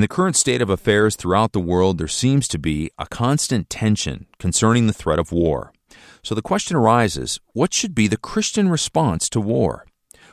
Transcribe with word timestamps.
In 0.00 0.02
the 0.02 0.08
current 0.08 0.34
state 0.34 0.62
of 0.62 0.70
affairs 0.70 1.14
throughout 1.14 1.52
the 1.52 1.60
world, 1.60 1.98
there 1.98 2.08
seems 2.08 2.48
to 2.48 2.58
be 2.58 2.90
a 2.96 3.04
constant 3.04 3.68
tension 3.68 4.24
concerning 4.38 4.86
the 4.86 4.94
threat 4.94 5.18
of 5.18 5.30
war. 5.30 5.74
So 6.22 6.34
the 6.34 6.40
question 6.40 6.74
arises 6.74 7.38
what 7.52 7.74
should 7.74 7.94
be 7.94 8.08
the 8.08 8.16
Christian 8.16 8.70
response 8.70 9.28
to 9.28 9.42
war? 9.42 9.84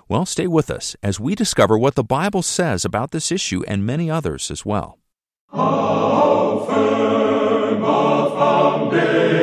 Well, 0.07 0.25
stay 0.25 0.47
with 0.47 0.71
us 0.71 0.95
as 1.03 1.19
we 1.19 1.35
discover 1.35 1.77
what 1.77 1.95
the 1.95 2.03
Bible 2.05 2.43
says 2.43 2.85
about 2.85 3.11
this 3.11 3.29
issue 3.29 3.61
and 3.67 3.85
many 3.85 4.09
others 4.09 4.49
as 4.49 4.65
well. 4.65 4.99
How 5.51 6.65
firm 6.65 7.83
a 7.83 8.29
foundation, 8.29 9.36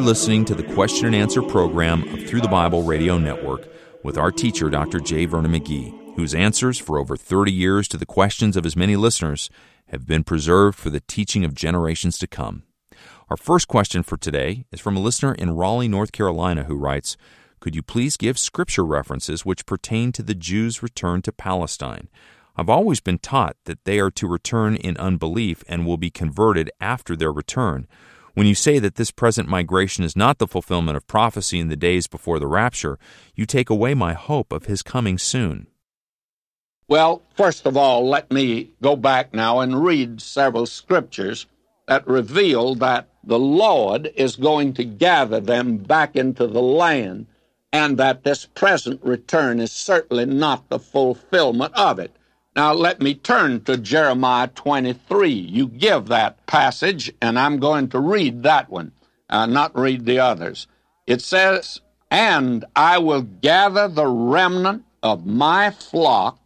You're 0.00 0.06
listening 0.06 0.46
to 0.46 0.54
the 0.54 0.62
question 0.62 1.08
and 1.08 1.14
answer 1.14 1.42
program 1.42 2.08
of 2.14 2.26
Through 2.26 2.40
the 2.40 2.48
Bible 2.48 2.84
Radio 2.84 3.18
Network 3.18 3.68
with 4.02 4.16
our 4.16 4.32
teacher, 4.32 4.70
Dr. 4.70 4.98
J. 4.98 5.26
Vernon 5.26 5.52
McGee, 5.52 6.16
whose 6.16 6.34
answers 6.34 6.78
for 6.78 6.96
over 6.96 7.18
30 7.18 7.52
years 7.52 7.86
to 7.88 7.98
the 7.98 8.06
questions 8.06 8.56
of 8.56 8.64
his 8.64 8.74
many 8.74 8.96
listeners 8.96 9.50
have 9.88 10.06
been 10.06 10.24
preserved 10.24 10.78
for 10.78 10.88
the 10.88 11.00
teaching 11.00 11.44
of 11.44 11.54
generations 11.54 12.16
to 12.16 12.26
come. 12.26 12.62
Our 13.28 13.36
first 13.36 13.68
question 13.68 14.02
for 14.02 14.16
today 14.16 14.64
is 14.72 14.80
from 14.80 14.96
a 14.96 15.00
listener 15.00 15.34
in 15.34 15.54
Raleigh, 15.54 15.86
North 15.86 16.12
Carolina, 16.12 16.64
who 16.64 16.76
writes 16.76 17.18
Could 17.60 17.76
you 17.76 17.82
please 17.82 18.16
give 18.16 18.38
scripture 18.38 18.86
references 18.86 19.44
which 19.44 19.66
pertain 19.66 20.12
to 20.12 20.22
the 20.22 20.34
Jews' 20.34 20.82
return 20.82 21.20
to 21.20 21.30
Palestine? 21.30 22.08
I've 22.56 22.70
always 22.70 23.00
been 23.00 23.18
taught 23.18 23.56
that 23.66 23.84
they 23.84 24.00
are 24.00 24.10
to 24.12 24.26
return 24.26 24.76
in 24.76 24.96
unbelief 24.96 25.62
and 25.68 25.84
will 25.84 25.98
be 25.98 26.10
converted 26.10 26.70
after 26.80 27.14
their 27.14 27.30
return. 27.30 27.86
When 28.34 28.46
you 28.46 28.54
say 28.54 28.78
that 28.78 28.94
this 28.94 29.10
present 29.10 29.48
migration 29.48 30.04
is 30.04 30.16
not 30.16 30.38
the 30.38 30.46
fulfillment 30.46 30.96
of 30.96 31.06
prophecy 31.06 31.58
in 31.58 31.68
the 31.68 31.76
days 31.76 32.06
before 32.06 32.38
the 32.38 32.46
rapture, 32.46 32.98
you 33.34 33.46
take 33.46 33.70
away 33.70 33.94
my 33.94 34.12
hope 34.12 34.52
of 34.52 34.66
his 34.66 34.82
coming 34.82 35.18
soon. 35.18 35.66
Well, 36.88 37.22
first 37.36 37.66
of 37.66 37.76
all, 37.76 38.08
let 38.08 38.32
me 38.32 38.70
go 38.82 38.96
back 38.96 39.32
now 39.32 39.60
and 39.60 39.84
read 39.84 40.20
several 40.20 40.66
scriptures 40.66 41.46
that 41.86 42.06
reveal 42.06 42.74
that 42.76 43.08
the 43.24 43.38
Lord 43.38 44.10
is 44.16 44.36
going 44.36 44.74
to 44.74 44.84
gather 44.84 45.40
them 45.40 45.76
back 45.76 46.16
into 46.16 46.46
the 46.46 46.62
land 46.62 47.26
and 47.72 47.98
that 47.98 48.24
this 48.24 48.46
present 48.46 49.00
return 49.04 49.60
is 49.60 49.70
certainly 49.70 50.26
not 50.26 50.68
the 50.68 50.78
fulfillment 50.78 51.74
of 51.74 51.98
it. 51.98 52.14
Now, 52.56 52.72
let 52.72 53.00
me 53.00 53.14
turn 53.14 53.62
to 53.64 53.76
Jeremiah 53.76 54.48
23. 54.48 55.30
You 55.30 55.68
give 55.68 56.08
that 56.08 56.44
passage, 56.46 57.12
and 57.22 57.38
I'm 57.38 57.58
going 57.58 57.88
to 57.90 58.00
read 58.00 58.42
that 58.42 58.68
one, 58.68 58.92
uh, 59.28 59.46
not 59.46 59.78
read 59.78 60.04
the 60.04 60.18
others. 60.18 60.66
It 61.06 61.22
says, 61.22 61.80
And 62.10 62.64
I 62.74 62.98
will 62.98 63.22
gather 63.22 63.86
the 63.86 64.08
remnant 64.08 64.84
of 65.00 65.24
my 65.24 65.70
flock 65.70 66.40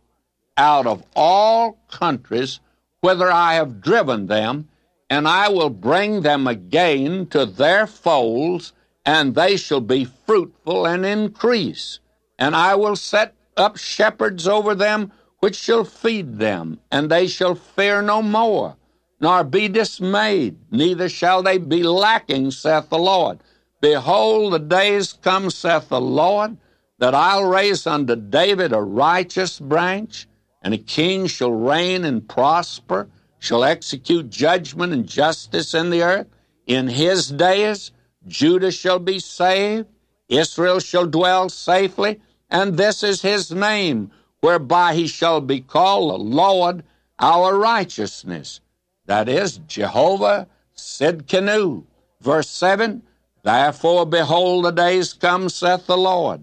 out 0.59 0.87
of 0.87 1.03
all 1.17 1.79
countries 1.91 2.61
whither 3.01 3.31
I 3.31 3.55
have 3.55 3.81
driven 3.81 4.27
them, 4.27 4.69
and 5.11 5.27
I 5.27 5.49
will 5.49 5.71
bring 5.71 6.23
them 6.23 6.47
again 6.47 7.27
to 7.29 7.45
their 7.45 7.87
folds, 7.87 8.73
and 9.05 9.35
they 9.35 9.57
shall 9.57 9.81
be 9.81 10.05
fruitful 10.07 10.87
and 10.87 11.05
increase. 11.05 11.99
And 12.39 12.55
I 12.57 12.75
will 12.75 12.97
set 12.97 13.35
up 13.57 13.77
shepherds 13.77 14.49
over 14.49 14.75
them 14.75 15.13
which 15.45 15.57
shall 15.57 15.85
feed 15.85 16.39
them, 16.39 16.81
and 16.91 17.11
they 17.11 17.27
shall 17.27 17.55
fear 17.55 18.01
no 18.01 18.23
more, 18.23 18.75
nor 19.21 19.45
be 19.45 19.69
dismayed, 19.69 20.57
neither 20.71 21.07
shall 21.07 21.43
they 21.43 21.59
be 21.59 21.83
lacking, 21.83 22.51
saith 22.51 22.89
the 22.89 22.97
Lord. 22.97 23.39
Behold, 23.83 24.55
the 24.55 24.59
days 24.59 25.13
come, 25.13 25.51
saith 25.51 25.91
the 25.91 26.01
Lord, 26.01 26.57
that 26.99 27.15
I'll 27.15 27.45
raise 27.45 27.87
unto 27.87 28.17
David 28.17 28.73
a 28.73 28.81
righteous 28.81 29.61
branch, 29.61 30.27
and 30.63 30.73
a 30.73 30.79
king 30.79 31.27
shall 31.27 31.53
reign 31.53 32.07
and 32.07 32.27
prosper, 32.27 33.11
shall 33.39 33.65
execute 33.65 34.31
judgment 34.31 34.95
and 34.95 35.07
justice 35.07 35.75
in 35.75 35.91
the 35.91 36.03
earth. 36.03 36.27
In 36.67 36.89
his 36.89 37.29
days 37.29 37.93
Judah 38.27 38.73
shall 38.73 38.99
be 38.99 39.19
saved, 39.19 39.89
Israel 40.27 40.81
shall 40.81 41.05
dwell 41.05 41.51
safely, 41.51 42.19
and 42.49 42.79
this 42.79 43.03
is 43.03 43.21
his 43.21 43.53
name, 43.53 44.11
whereby 44.45 44.95
he 44.95 45.07
shall 45.07 45.41
be 45.41 45.59
called 45.59 46.11
the 46.11 46.23
Lord 46.23 46.85
our 47.19 47.57
righteousness. 47.57 48.61
That 49.07 49.27
is 49.27 49.57
Jehovah 49.67 50.49
Sidkenu. 50.77 51.85
Verse 52.21 52.51
7 52.51 53.03
Therefore, 53.43 54.05
behold, 54.05 54.67
the 54.67 54.71
days 54.71 55.15
come, 55.15 55.49
saith 55.49 55.87
the 55.87 55.97
Lord, 55.97 56.43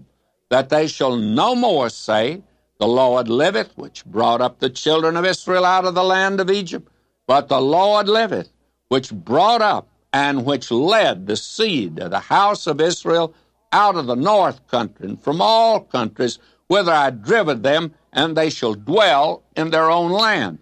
that 0.50 0.68
they 0.68 0.88
shall 0.88 1.14
no 1.14 1.54
more 1.54 1.88
say, 1.88 2.42
The 2.80 2.88
Lord 2.88 3.28
liveth, 3.28 3.70
which 3.78 4.04
brought 4.04 4.40
up 4.40 4.58
the 4.58 4.70
children 4.70 5.16
of 5.16 5.24
Israel 5.24 5.64
out 5.64 5.84
of 5.84 5.94
the 5.94 6.02
land 6.02 6.40
of 6.40 6.50
Egypt, 6.50 6.88
but 7.28 7.48
the 7.48 7.60
Lord 7.60 8.08
liveth, 8.08 8.50
which 8.88 9.12
brought 9.12 9.62
up 9.62 9.86
and 10.12 10.44
which 10.44 10.72
led 10.72 11.28
the 11.28 11.36
seed 11.36 12.00
of 12.00 12.10
the 12.10 12.18
house 12.18 12.66
of 12.66 12.80
Israel 12.80 13.32
out 13.70 13.94
of 13.94 14.06
the 14.06 14.16
north 14.16 14.66
country 14.66 15.08
and 15.08 15.22
from 15.22 15.40
all 15.40 15.78
countries 15.80 16.40
whither 16.68 16.92
I 16.92 17.10
driven 17.10 17.62
them, 17.62 17.94
and 18.12 18.36
they 18.36 18.50
shall 18.50 18.74
dwell 18.74 19.42
in 19.56 19.70
their 19.70 19.90
own 19.90 20.10
land. 20.10 20.58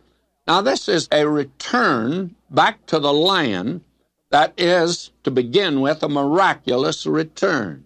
Now, 0.46 0.60
this 0.60 0.88
is 0.88 1.08
a 1.12 1.28
return 1.28 2.34
back 2.50 2.86
to 2.86 2.98
the 2.98 3.12
land 3.12 3.82
that 4.30 4.52
is, 4.56 5.10
to 5.24 5.30
begin 5.30 5.80
with, 5.80 6.02
a 6.02 6.08
miraculous 6.08 7.06
return. 7.06 7.84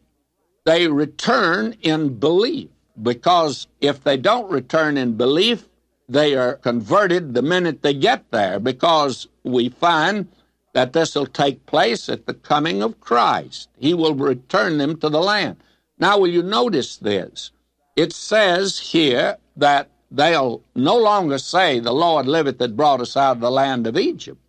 They 0.65 0.89
return 0.89 1.77
in 1.83 2.19
belief, 2.19 2.69
because 3.01 3.67
if 3.81 4.03
they 4.05 4.17
don't 4.17 4.51
return 4.51 4.97
in 4.97 5.17
belief, 5.17 5.69
they 6.09 6.35
are 6.35 6.55
converted 6.57 7.35
the 7.35 7.43
minute 7.43 7.83
they 7.83 7.95
get 7.95 8.31
there, 8.31 8.59
because 8.61 9.27
we 9.43 9.69
find 9.69 10.29
that 10.75 10.93
this 10.93 11.15
will 11.15 11.27
take 11.27 11.67
place 11.67 12.09
at 12.09 12.27
the 12.27 12.35
coming 12.35 12.83
of 12.83 13.01
Christ. 13.01 13.69
He 13.79 13.95
will 13.95 14.15
return 14.15 14.79
them 14.79 14.97
to 15.01 15.09
the 15.09 15.23
land. 15.23 15.57
Now, 15.99 16.19
will 16.19 16.29
you 16.29 16.43
notice 16.43 16.97
this? 16.97 17.53
It 17.97 18.13
says 18.13 18.79
here 18.79 19.39
that 19.57 19.89
they'll 20.11 20.63
no 20.75 20.97
longer 20.97 21.39
say, 21.39 21.79
The 21.79 21.93
Lord 21.93 22.27
liveth 22.27 22.59
that 22.59 22.77
brought 22.77 23.01
us 23.01 23.17
out 23.17 23.37
of 23.37 23.41
the 23.41 23.51
land 23.51 23.87
of 23.87 23.97
Egypt. 23.97 24.41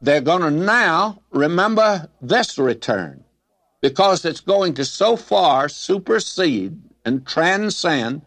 They're 0.00 0.20
going 0.20 0.42
to 0.42 0.50
now 0.50 1.22
remember 1.30 2.08
this 2.20 2.58
return 2.58 3.24
because 3.80 4.24
it's 4.24 4.40
going 4.40 4.74
to 4.74 4.84
so 4.84 5.16
far 5.16 5.68
supersede 5.68 6.80
and 7.04 7.26
transcend 7.26 8.22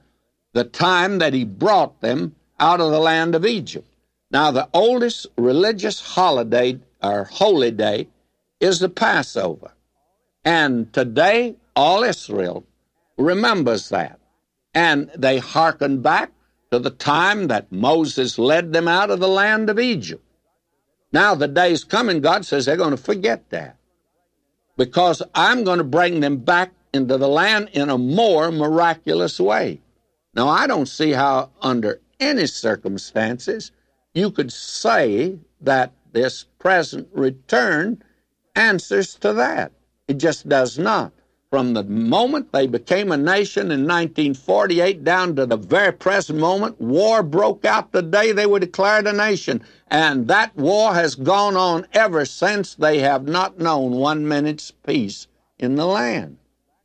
the 0.54 0.64
time 0.64 1.20
that 1.20 1.34
He 1.34 1.44
brought 1.44 2.02
them 2.02 2.36
out 2.60 2.80
of 2.80 2.92
the 2.92 3.00
land 3.00 3.36
of 3.36 3.46
Egypt. 3.46 3.88
Now, 4.32 4.52
the 4.52 4.70
oldest 4.74 5.28
religious 5.38 6.00
holiday 6.00 6.80
or 7.04 7.26
holy 7.26 7.72
day 7.72 8.08
is 8.62 8.80
the 8.80 8.90
Passover. 8.90 9.72
And 10.46 10.92
today, 10.94 11.56
all 11.76 12.04
Israel 12.04 12.66
remembers 13.18 13.90
that. 13.90 14.21
And 14.74 15.12
they 15.18 15.40
hearken 15.40 16.02
back 16.02 16.32
to 16.72 16.80
the 16.80 16.90
time 16.90 17.48
that 17.48 17.72
Moses 17.72 18.40
led 18.40 18.74
them 18.74 18.88
out 18.88 19.10
of 19.10 19.20
the 19.20 19.28
land 19.28 19.70
of 19.70 19.80
Egypt. 19.80 20.24
Now 21.12 21.36
the 21.36 21.48
day's 21.48 21.84
coming, 21.84 22.22
God 22.22 22.46
says 22.46 22.66
they're 22.66 22.78
going 22.78 22.92
to 22.92 22.98
forget 22.98 23.50
that. 23.50 23.76
Because 24.78 25.22
I'm 25.36 25.64
going 25.64 25.80
to 25.80 25.84
bring 25.84 26.22
them 26.22 26.38
back 26.38 26.72
into 26.94 27.18
the 27.18 27.28
land 27.28 27.70
in 27.74 27.90
a 27.90 27.98
more 27.98 28.52
miraculous 28.52 29.40
way. 29.40 29.82
Now, 30.34 30.48
I 30.48 30.68
don't 30.68 30.88
see 30.88 31.12
how, 31.12 31.50
under 31.62 32.00
any 32.20 32.48
circumstances, 32.48 33.72
you 34.14 34.32
could 34.32 34.52
say 34.52 35.40
that 35.60 35.92
this 36.14 36.46
present 36.60 37.08
return 37.14 38.02
answers 38.56 39.16
to 39.16 39.34
that. 39.34 39.72
It 40.08 40.16
just 40.16 40.48
does 40.48 40.78
not. 40.78 41.12
From 41.52 41.74
the 41.74 41.84
moment 41.84 42.54
they 42.54 42.66
became 42.66 43.12
a 43.12 43.18
nation 43.18 43.72
in 43.72 43.82
1948 43.82 45.04
down 45.04 45.36
to 45.36 45.46
the 45.46 45.58
very 45.58 45.92
present 45.92 46.40
moment, 46.40 46.80
war 46.80 47.22
broke 47.22 47.66
out 47.66 47.92
the 47.92 48.02
day 48.02 48.32
they 48.32 48.46
were 48.46 48.62
declared 48.62 49.06
a 49.06 49.12
nation. 49.12 49.62
And 49.90 50.30
that 50.30 50.56
war 50.56 50.94
has 50.94 51.16
gone 51.16 51.58
on 51.58 51.88
ever 51.92 52.24
since. 52.24 52.74
They 52.74 53.00
have 53.00 53.28
not 53.28 53.60
known 53.60 53.92
one 53.92 54.26
minute's 54.26 54.72
peace 54.72 55.28
in 55.60 55.76
the 55.76 55.86
land. 55.86 56.38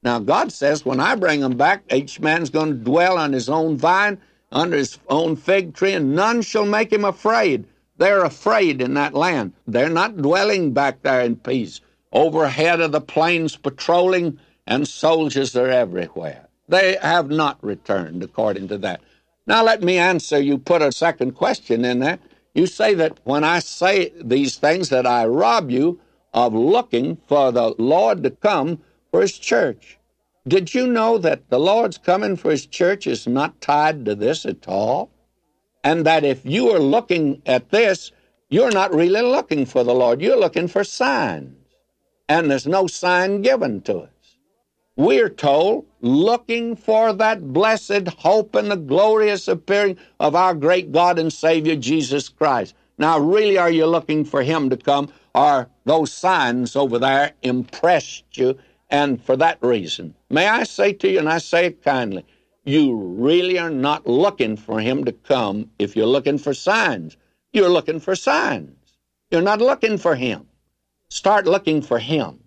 Now, 0.03 0.19
God 0.19 0.51
says, 0.51 0.85
when 0.85 0.99
I 0.99 1.15
bring 1.15 1.43
them 1.43 1.57
back, 1.57 1.85
each 1.93 2.19
man's 2.19 2.51
going 2.51 2.71
to 2.71 2.75
dwell 2.85 3.19
on 3.19 3.35
his 3.35 3.49
own 3.49 3.77
vine, 3.77 4.19
under 4.51 4.77
his 4.77 4.99
own 5.09 5.37
fig 5.37 5.75
tree, 5.75 5.93
and 5.93 6.17
none 6.17 6.43
shall 6.43 6.67
make 6.67 6.93
him 6.93 7.05
afraid. 7.05 7.67
They're 7.99 8.25
afraid 8.25 8.83
in 8.83 8.95
that 8.95 9.15
land. 9.15 9.53
They're 9.69 9.89
not 9.89 10.17
dwelling 10.17 10.73
back 10.73 11.03
there 11.03 11.21
in 11.21 11.37
peace. 11.37 11.81
Overhead 12.13 12.81
of 12.81 12.91
the 12.91 13.01
planes 13.01 13.57
patrolling, 13.57 14.41
and 14.67 14.89
soldiers 14.89 15.55
are 15.57 15.69
everywhere. 15.69 16.49
They 16.69 16.97
have 17.01 17.31
not 17.31 17.63
returned 17.63 18.23
according 18.23 18.69
to 18.69 18.79
that. 18.79 19.01
Now 19.47 19.63
let 19.63 19.83
me 19.83 19.99
answer. 19.99 20.39
You 20.41 20.59
put 20.59 20.83
a 20.83 20.91
second 20.91 21.33
question 21.33 21.85
in 21.85 22.01
there. 22.01 22.19
You 22.55 22.67
say 22.67 22.95
that 22.95 23.21
when 23.25 23.45
I 23.45 23.61
say 23.61 24.13
these 24.21 24.57
things 24.57 24.89
that 24.89 25.07
I 25.07 25.27
rob 25.27 25.71
you 25.71 26.01
of 26.33 26.53
looking 26.53 27.17
for 27.27 27.53
the 27.53 27.75
Lord 27.79 28.23
to 28.23 28.31
come 28.31 28.83
for 29.11 29.23
his 29.23 29.39
church. 29.39 29.99
Did 30.47 30.75
you 30.75 30.87
know 30.87 31.19
that 31.19 31.49
the 31.49 31.59
Lord's 31.59 31.99
coming 31.99 32.37
for 32.37 32.51
his 32.51 32.67
church 32.67 33.07
is 33.07 33.27
not 33.27 33.61
tied 33.61 34.05
to 34.05 34.15
this 34.15 34.45
at 34.45 34.69
all? 34.69 35.11
And 35.83 36.05
that 36.05 36.25
if 36.25 36.45
you 36.45 36.71
are 36.71 36.79
looking 36.81 37.43
at 37.47 37.71
this, 37.71 38.13
you're 38.49 38.73
not 38.73 38.95
really 38.95 39.23
looking 39.23 39.67
for 39.67 39.83
the 39.85 39.95
Lord. 39.95 40.21
You're 40.21 40.39
looking 40.39 40.69
for 40.69 40.85
signs. 40.85 41.57
And 42.29 42.51
there's 42.51 42.67
no 42.67 42.87
sign 42.87 43.43
given 43.43 43.81
to 43.83 44.09
us. 44.99 45.05
We're 45.05 45.29
told, 45.29 45.87
looking 46.01 46.77
for 46.77 47.13
that 47.13 47.53
blessed 47.53 48.09
hope 48.19 48.55
and 48.55 48.71
the 48.71 48.77
glorious 48.77 49.49
appearing 49.49 49.99
of 50.21 50.35
our 50.35 50.55
great 50.55 50.93
God 50.93 51.19
and 51.19 51.33
Savior 51.33 51.77
Jesus 51.77 52.29
Christ. 52.29 52.75
Now, 52.99 53.19
really, 53.19 53.59
are 53.59 53.71
you 53.71 53.87
looking 53.87 54.25
for 54.25 54.43
Him 54.43 54.71
to 54.71 54.77
come? 54.77 55.13
Are 55.35 55.69
those 55.85 56.13
signs 56.13 56.77
over 56.77 56.99
there 56.99 57.33
impressed 57.43 58.25
you? 58.39 58.59
And 58.91 59.23
for 59.23 59.37
that 59.37 59.59
reason, 59.63 60.15
may 60.31 60.49
I 60.49 60.65
say 60.65 60.93
to 60.95 61.09
you, 61.11 61.19
and 61.19 61.29
I 61.29 61.39
say 61.39 61.67
it 61.67 61.83
kindly, 61.83 62.25
you 62.65 62.97
really 62.97 63.59
are 63.59 63.71
not 63.71 64.07
looking 64.07 64.57
for 64.57 64.81
Him 64.81 65.05
to 65.05 65.13
come 65.13 65.71
if 65.79 65.97
you're 65.97 66.07
looking 66.07 66.39
for 66.39 66.55
signs. 66.55 67.17
You're 67.53 67.69
looking 67.69 68.01
for 68.01 68.17
signs. 68.17 68.77
You're 69.31 69.43
not 69.43 69.61
looking 69.61 69.99
for 69.99 70.15
Him. 70.15 70.47
Start 71.11 71.47
looking 71.47 71.83
for 71.83 71.99
Him 71.99 72.45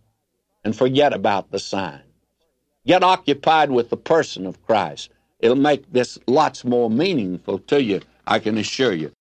and 0.63 0.75
forget 0.75 1.13
about 1.13 1.51
the 1.51 1.59
signs. 1.59 2.08
Get 2.89 3.03
occupied 3.03 3.69
with 3.69 3.91
the 3.91 3.97
person 3.97 4.47
of 4.47 4.65
Christ. 4.65 5.11
It'll 5.37 5.55
make 5.55 5.93
this 5.93 6.17
lots 6.25 6.65
more 6.65 6.89
meaningful 6.89 7.59
to 7.59 7.83
you, 7.83 8.01
I 8.25 8.39
can 8.39 8.57
assure 8.57 8.93
you. 8.93 9.11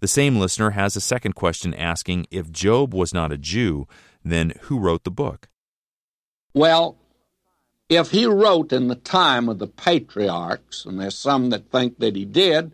The 0.00 0.08
same 0.08 0.38
listener 0.38 0.70
has 0.70 0.96
a 0.96 1.00
second 1.02 1.34
question 1.34 1.74
asking 1.74 2.26
if 2.30 2.50
Job 2.50 2.94
was 2.94 3.12
not 3.12 3.32
a 3.32 3.36
Jew, 3.36 3.86
then 4.24 4.54
who 4.62 4.78
wrote 4.78 5.04
the 5.04 5.10
book? 5.10 5.50
Well, 6.54 6.96
if 7.90 8.12
he 8.12 8.24
wrote 8.24 8.72
in 8.72 8.88
the 8.88 8.94
time 8.94 9.50
of 9.50 9.58
the 9.58 9.66
patriarchs, 9.66 10.86
and 10.86 10.98
there's 10.98 11.18
some 11.18 11.50
that 11.50 11.70
think 11.70 11.98
that 11.98 12.16
he 12.16 12.24
did, 12.24 12.72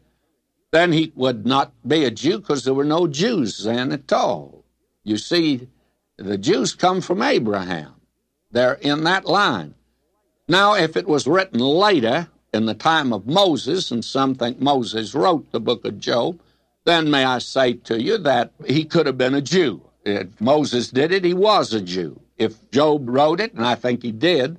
then 0.71 0.93
he 0.93 1.11
would 1.17 1.45
not 1.45 1.73
be 1.85 2.05
a 2.05 2.13
Jew 2.13 2.39
because 2.39 2.63
there 2.63 2.75
were 2.75 2.85
no 2.85 3.09
Jews 3.09 3.65
then 3.65 3.91
at 3.91 4.13
all. 4.13 4.65
You 5.03 5.17
see, 5.17 5.67
the 6.17 6.39
Jews 6.39 6.77
come 6.77 7.01
from 7.01 7.23
Abraham. 7.23 7.95
They're 8.53 8.75
in 8.75 9.03
that 9.03 9.25
line. 9.25 9.75
Now, 10.51 10.75
if 10.75 10.97
it 10.97 11.07
was 11.07 11.29
written 11.29 11.61
later, 11.61 12.27
in 12.53 12.67
the 12.67 12.75
time 12.75 13.13
of 13.13 13.25
Moses, 13.25 13.93
and 13.93 14.05
some 14.05 14.35
think 14.35 14.61
Moses 14.61 15.15
wrote 15.15 15.53
the 15.53 15.61
book 15.61 15.85
of 15.85 16.01
Job, 16.01 16.41
then 16.85 17.09
may 17.09 17.25
I 17.25 17.39
say 17.39 17.75
to 17.75 18.03
you 18.03 18.19
that 18.19 18.51
he 18.67 18.85
could 18.85 19.07
have 19.07 19.17
been 19.17 19.37
a 19.37 19.41
Jew. 19.41 19.81
If 20.05 20.41
Moses 20.41 20.91
did 20.91 21.13
it, 21.13 21.25
he 21.25 21.35
was 21.35 21.73
a 21.73 21.81
Jew. 21.81 22.21
If 22.37 22.69
Job 22.73 23.09
wrote 23.09 23.39
it, 23.39 23.55
and 23.55 23.65
I 23.65 23.77
think 23.77 24.03
he 24.03 24.11
did, 24.11 24.59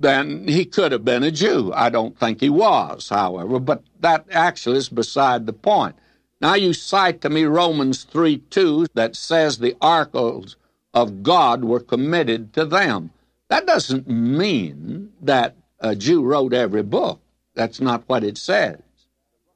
then 0.00 0.48
he 0.48 0.64
could 0.64 0.90
have 0.90 1.04
been 1.04 1.22
a 1.22 1.30
Jew. 1.30 1.72
I 1.72 1.88
don't 1.88 2.18
think 2.18 2.40
he 2.40 2.50
was, 2.50 3.08
however, 3.08 3.60
but 3.60 3.84
that 4.00 4.26
actually 4.32 4.78
is 4.78 4.88
beside 4.88 5.46
the 5.46 5.52
point. 5.52 5.94
Now 6.40 6.54
you 6.54 6.72
cite 6.72 7.20
to 7.20 7.30
me 7.30 7.44
Romans 7.44 8.02
3 8.02 8.38
2 8.50 8.88
that 8.94 9.14
says 9.14 9.58
the 9.58 9.76
oracles 9.80 10.56
of 10.92 11.22
God 11.22 11.62
were 11.62 11.78
committed 11.78 12.52
to 12.54 12.64
them. 12.64 13.12
That 13.48 13.66
doesn't 13.66 14.08
mean 14.08 15.12
that 15.22 15.56
a 15.80 15.96
Jew 15.96 16.22
wrote 16.22 16.52
every 16.52 16.82
book. 16.82 17.20
That's 17.54 17.80
not 17.80 18.04
what 18.06 18.24
it 18.24 18.36
says. 18.38 18.80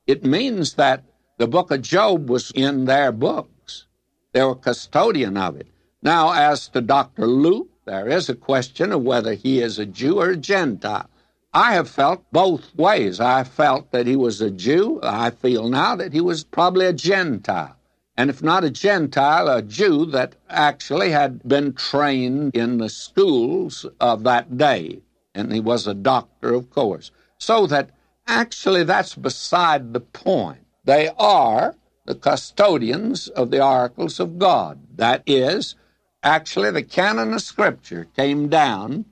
It 0.07 0.25
means 0.25 0.75
that 0.75 1.05
the 1.39 1.47
book 1.47 1.71
of 1.71 1.83
Job 1.83 2.29
was 2.29 2.51
in 2.53 2.87
their 2.87 3.13
books. 3.13 3.87
They 4.33 4.43
were 4.43 4.55
custodian 4.55 5.37
of 5.37 5.57
it. 5.57 5.67
Now, 6.03 6.33
as 6.33 6.69
to 6.69 6.81
Dr. 6.81 7.27
Luke, 7.27 7.69
there 7.85 8.09
is 8.09 8.29
a 8.29 8.35
question 8.35 8.93
of 8.93 9.03
whether 9.03 9.35
he 9.35 9.61
is 9.61 9.79
a 9.79 9.87
Jew 9.87 10.21
or 10.21 10.31
a 10.31 10.37
Gentile. 10.37 11.09
I 11.55 11.75
have 11.75 11.89
felt 11.89 12.25
both 12.33 12.75
ways. 12.75 13.21
I 13.21 13.45
felt 13.45 13.93
that 13.93 14.07
he 14.07 14.17
was 14.17 14.41
a 14.41 14.51
Jew. 14.51 15.01
I 15.03 15.31
feel 15.31 15.69
now 15.69 15.97
that 15.97 16.13
he 16.13 16.21
was 16.21 16.45
probably 16.45 16.87
a 16.87 16.93
Gentile. 16.93 17.77
And 18.17 18.29
if 18.29 18.43
not 18.43 18.65
a 18.65 18.71
Gentile, 18.71 19.49
a 19.49 19.63
Jew 19.63 20.05
that 20.07 20.35
actually 20.51 21.11
had 21.11 21.43
been 21.49 21.73
trained 21.73 22.55
in 22.55 22.79
the 22.79 22.89
schools 22.89 23.87
of 24.01 24.25
that 24.25 24.59
day. 24.59 25.01
And 25.35 25.53
he 25.53 25.61
was 25.61 25.87
a 25.87 25.95
doctor, 25.95 26.53
of 26.53 26.71
course. 26.71 27.11
So 27.39 27.67
that 27.69 27.91
actually 28.27 28.85
that's 28.85 29.15
beside 29.15 29.93
the 29.93 30.01
point. 30.01 30.67
They 30.85 31.09
are 31.19 31.75
the 32.05 32.15
custodians 32.15 33.29
of 33.29 33.51
the 33.51 33.65
oracles 33.65 34.21
of 34.21 34.39
God. 34.39 34.81
That 34.97 35.23
is, 35.27 35.75
actually, 36.23 36.71
the 36.71 36.83
canon 36.83 37.33
of 37.33 37.41
Scripture 37.41 38.09
came 38.17 38.49
down 38.49 39.07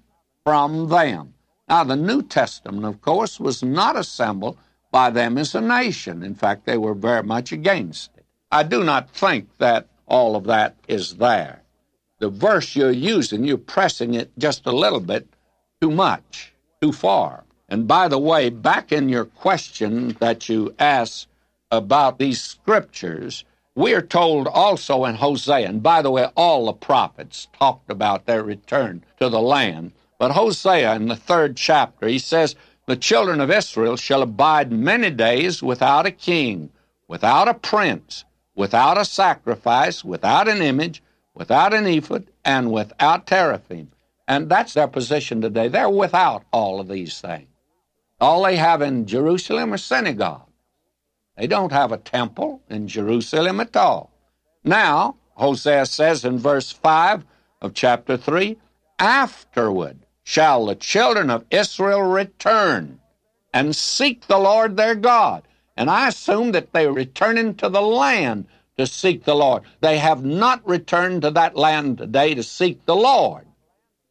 from 0.45 0.89
them. 0.89 1.35
Now, 1.69 1.85
the 1.85 1.97
New 1.97 2.23
Testament, 2.23 2.85
of 2.85 3.01
course, 3.01 3.39
was 3.39 3.63
not 3.63 3.97
assembled 3.97 4.59
by 4.91 5.11
them 5.11 5.39
as 5.39 5.55
a 5.55 5.61
nation. 5.61 6.23
In 6.23 6.35
fact, 6.35 6.67
they 6.67 6.77
were 6.77 6.95
very 6.95 7.23
much 7.23 7.53
against 7.53 8.11
it. 8.17 8.20
I 8.53 8.65
do 8.65 8.83
not 8.83 9.11
think 9.11 9.49
that 9.59 9.87
all 10.07 10.35
of 10.35 10.45
that 10.45 10.75
is 10.89 11.17
there. 11.17 11.63
The 12.19 12.29
verse 12.29 12.75
you're 12.75 12.91
using, 12.91 13.45
you're 13.45 13.57
pressing 13.57 14.15
it 14.15 14.33
just 14.39 14.67
a 14.67 14.73
little 14.73 14.99
bit 14.99 15.29
too 15.81 15.93
much, 15.93 16.53
too 16.83 16.93
far. 16.93 17.45
And 17.69 17.87
by 17.87 18.09
the 18.09 18.19
way, 18.19 18.51
back 18.51 18.91
in 18.91 19.09
your 19.09 19.25
question 19.25 20.17
that 20.19 20.49
you 20.49 20.75
asked 20.81 21.29
about 21.71 22.19
these 22.19 22.41
scriptures, 22.43 23.45
we 23.77 23.95
are 23.95 24.03
told 24.03 24.49
also 24.49 25.05
in 25.05 25.15
Hosea, 25.15 25.69
and 25.69 25.81
by 25.81 26.03
the 26.03 26.11
way, 26.11 26.27
all 26.35 26.67
the 26.67 26.73
prophets 26.73 27.47
talked 27.57 27.89
about 27.89 28.27
their 28.27 28.43
return 28.43 29.05
to 29.21 29.29
the 29.29 29.41
land. 29.41 29.93
But 30.19 30.33
Hosea, 30.33 30.97
in 30.97 31.07
the 31.07 31.15
third 31.15 31.57
chapter, 31.57 32.09
he 32.09 32.19
says, 32.19 32.57
The 32.87 32.97
children 32.97 33.41
of 33.41 33.51
Israel 33.51 33.97
shall 33.97 34.23
abide 34.23 34.73
many 34.73 35.11
days 35.11 35.63
without 35.63 36.05
a 36.05 36.11
king, 36.11 36.71
without 37.07 37.47
a 37.47 37.55
prince, 37.55 38.25
without 38.61 38.99
a 38.99 39.05
sacrifice, 39.07 40.05
without 40.05 40.47
an 40.47 40.61
image, 40.61 41.03
without 41.35 41.73
an 41.73 41.87
ephod, 41.87 42.27
and 42.45 42.71
without 42.71 43.27
teraphim. 43.27 43.91
And 44.29 44.51
that's 44.51 44.75
their 44.75 44.87
position 44.87 45.41
today. 45.41 45.69
They're 45.69 45.89
without 45.89 46.45
all 46.53 46.79
of 46.79 46.87
these 46.89 47.23
things. 47.23 47.49
All 48.21 48.43
they 48.43 48.57
have 48.57 48.83
in 48.83 49.07
Jerusalem 49.07 49.73
are 49.73 49.79
synagogues. 49.79 50.53
They 51.39 51.47
don't 51.47 51.73
have 51.73 51.91
a 51.91 51.97
temple 51.97 52.61
in 52.69 52.87
Jerusalem 52.87 53.61
at 53.61 53.75
all. 53.75 54.13
Now, 54.63 55.17
Hosea 55.37 55.87
says 55.87 56.27
in 56.27 56.39
verse 56.39 56.71
5 56.71 57.25
of 57.63 57.73
chapter 57.73 58.19
3 58.19 58.59
Afterward 58.99 60.01
shall 60.23 60.67
the 60.67 60.75
children 60.75 61.31
of 61.31 61.47
Israel 61.51 62.03
return 62.03 63.01
and 63.55 63.75
seek 63.75 64.27
the 64.27 64.39
Lord 64.39 64.77
their 64.77 64.95
God. 64.95 65.45
And 65.81 65.89
I 65.89 66.09
assume 66.09 66.53
that 66.53 66.75
they're 66.75 66.93
returning 66.93 67.55
to 67.55 67.71
the 67.71 67.81
land 67.81 68.47
to 68.77 68.87
seek 68.87 69.25
the 69.25 69.35
Lord. 69.35 69.63
They 69.81 69.97
have 69.97 70.23
not 70.23 70.61
returned 70.69 71.23
to 71.23 71.31
that 71.31 71.57
land 71.57 71.97
today 71.97 72.35
to 72.35 72.43
seek 72.43 72.85
the 72.85 72.95
Lord. 72.95 73.47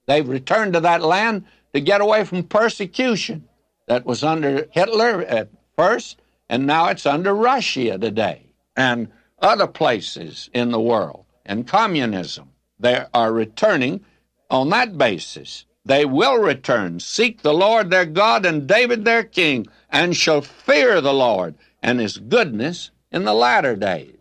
They've 0.07 0.27
returned 0.27 0.73
to 0.73 0.79
that 0.79 1.03
land 1.03 1.45
to 1.75 1.79
get 1.79 2.01
away 2.01 2.25
from 2.25 2.41
persecution 2.41 3.47
that 3.87 4.03
was 4.03 4.23
under 4.23 4.67
Hitler 4.71 5.21
at 5.21 5.49
first, 5.75 6.19
and 6.49 6.65
now 6.65 6.87
it's 6.87 7.05
under 7.05 7.35
Russia 7.35 7.99
today 7.99 8.47
and 8.75 9.09
other 9.39 9.67
places 9.67 10.49
in 10.51 10.71
the 10.71 10.81
world 10.81 11.25
and 11.45 11.67
communism. 11.67 12.49
They 12.79 13.05
are 13.13 13.31
returning 13.31 14.03
on 14.49 14.71
that 14.71 14.97
basis. 14.97 15.65
They 15.85 16.05
will 16.05 16.37
return, 16.37 16.99
seek 16.99 17.41
the 17.41 17.53
Lord 17.53 17.89
their 17.89 18.05
God 18.05 18.45
and 18.45 18.67
David 18.67 19.05
their 19.05 19.23
king, 19.23 19.67
and 19.89 20.15
shall 20.15 20.41
fear 20.41 21.01
the 21.01 21.13
Lord 21.13 21.55
and 21.81 21.99
his 21.99 22.17
goodness 22.17 22.91
in 23.11 23.23
the 23.23 23.33
latter 23.33 23.75
days. 23.75 24.17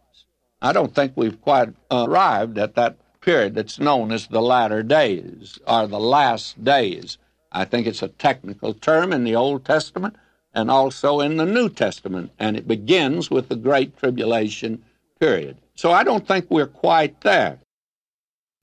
I 0.62 0.72
don't 0.72 0.94
think 0.94 1.12
we've 1.14 1.40
quite 1.40 1.70
arrived 1.90 2.58
at 2.58 2.74
that 2.74 2.96
period 3.20 3.54
that's 3.54 3.78
known 3.78 4.12
as 4.12 4.26
the 4.26 4.40
latter 4.40 4.82
days 4.82 5.58
or 5.66 5.86
the 5.86 6.00
last 6.00 6.62
days. 6.64 7.18
I 7.52 7.64
think 7.64 7.86
it's 7.86 8.02
a 8.02 8.08
technical 8.08 8.74
term 8.74 9.12
in 9.12 9.24
the 9.24 9.36
Old 9.36 9.64
Testament 9.64 10.16
and 10.54 10.70
also 10.70 11.20
in 11.20 11.36
the 11.36 11.46
New 11.46 11.68
Testament, 11.68 12.32
and 12.38 12.56
it 12.56 12.66
begins 12.66 13.30
with 13.30 13.48
the 13.48 13.56
Great 13.56 13.96
Tribulation 13.96 14.82
period. 15.20 15.58
So 15.74 15.92
I 15.92 16.02
don't 16.02 16.26
think 16.26 16.46
we're 16.48 16.66
quite 16.66 17.20
there. 17.20 17.60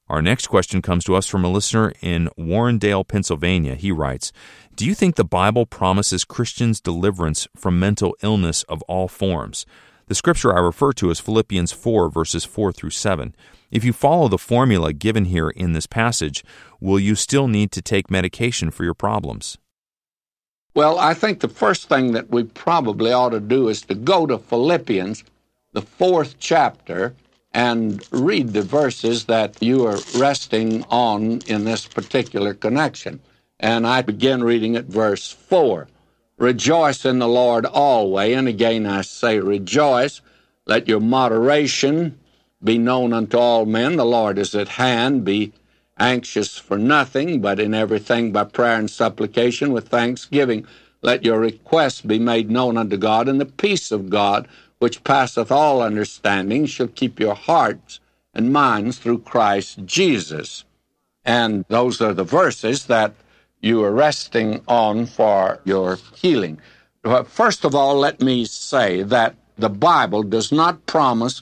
Our 0.08 0.22
next 0.22 0.48
question 0.48 0.84
comes 0.84 1.04
to 1.06 1.16
us 1.16 1.26
from 1.26 1.44
a 1.44 1.52
listener 1.52 1.92
in 2.00 2.30
Warrendale, 2.38 3.08
Pennsylvania. 3.08 3.74
He 3.74 3.92
writes 3.92 4.32
Do 4.76 4.86
you 4.86 4.94
think 4.94 5.16
the 5.16 5.26
Bible 5.26 5.66
promises 5.66 6.24
Christians 6.24 6.80
deliverance 6.80 7.48
from 7.56 7.80
mental 7.80 8.16
illness 8.22 8.62
of 8.64 8.84
all 8.84 9.08
forms? 9.08 9.66
The 10.06 10.14
scripture 10.14 10.56
I 10.56 10.60
refer 10.60 10.94
to 10.94 11.10
is 11.10 11.20
Philippians 11.20 11.72
4, 11.72 12.10
verses 12.10 12.46
4 12.46 12.72
through 12.72 12.92
7. 12.92 13.36
If 13.72 13.84
you 13.84 13.92
follow 13.92 14.28
the 14.28 14.38
formula 14.38 14.94
given 14.94 15.26
here 15.26 15.50
in 15.50 15.74
this 15.74 15.88
passage, 15.88 16.44
will 16.80 17.00
you 17.00 17.16
still 17.16 17.48
need 17.48 17.72
to 17.72 17.82
take 17.82 18.12
medication 18.12 18.70
for 18.70 18.84
your 18.84 18.94
problems? 18.94 19.58
Well, 20.76 21.00
I 21.00 21.16
think 21.16 21.40
the 21.40 21.48
first 21.50 21.90
thing 21.90 22.12
that 22.12 22.30
we 22.30 22.44
probably 22.44 23.12
ought 23.12 23.30
to 23.30 23.40
do 23.40 23.70
is 23.70 23.82
to 23.84 23.96
go 23.96 24.28
to 24.28 24.38
Philippians, 24.38 25.24
the 25.72 25.82
fourth 25.82 26.36
chapter, 26.38 27.16
and 27.56 28.06
read 28.12 28.52
the 28.52 28.62
verses 28.62 29.26
that 29.26 29.64
you 29.64 29.88
are 29.88 29.98
resting 30.18 30.84
on 30.90 31.42
in 31.48 31.64
this 31.64 31.88
particular 31.88 32.54
connection. 32.54 33.22
And 33.62 33.88
I 33.88 34.02
begin 34.02 34.44
reading 34.44 34.76
at 34.76 34.88
verse 34.88 35.32
4. 35.32 35.88
Rejoice 36.38 37.06
in 37.06 37.20
the 37.20 37.30
Lord 37.30 37.66
always. 37.66 38.36
And 38.36 38.50
again 38.50 38.86
I 38.86 39.02
say, 39.02 39.40
rejoice. 39.40 40.20
Let 40.66 40.90
your 40.90 41.00
moderation 41.00 42.20
be 42.62 42.78
known 42.78 43.14
unto 43.14 43.38
all 43.38 43.66
men. 43.66 43.96
The 43.96 44.06
Lord 44.06 44.38
is 44.38 44.54
at 44.54 44.68
hand. 44.68 45.24
Be 45.24 45.54
anxious 45.98 46.58
for 46.58 46.78
nothing, 46.78 47.40
but 47.40 47.58
in 47.62 47.74
everything 47.74 48.34
by 48.34 48.44
prayer 48.44 48.78
and 48.78 48.92
supplication 48.92 49.72
with 49.72 49.88
thanksgiving. 49.88 50.68
Let 51.02 51.24
your 51.24 51.40
requests 51.40 52.02
be 52.02 52.20
made 52.20 52.52
known 52.52 52.78
unto 52.78 52.98
God, 52.98 53.30
and 53.30 53.40
the 53.40 53.46
peace 53.46 53.92
of 53.94 54.10
God, 54.10 54.48
which 54.80 55.04
passeth 55.04 55.52
all 55.52 55.82
understanding, 55.82 56.66
shall 56.66 56.88
keep 56.88 57.20
your 57.20 57.36
hearts 57.36 58.00
and 58.34 58.52
minds 58.52 58.98
through 58.98 59.20
Christ 59.20 59.86
Jesus. 59.86 60.66
And 61.24 61.66
those 61.70 62.02
are 62.02 62.14
the 62.14 62.24
verses 62.24 62.86
that 62.86 63.14
you 63.62 63.84
are 63.84 63.92
resting 63.92 64.62
on 64.68 65.06
for 65.06 65.60
your 65.64 65.98
healing. 66.16 66.60
First 67.26 67.66
of 67.66 67.74
all, 67.74 67.96
let 67.96 68.22
me 68.22 68.46
say 68.46 69.02
that 69.04 69.36
the 69.58 69.70
Bible 69.70 70.24
does 70.24 70.52
not 70.52 70.86
promise 70.86 71.42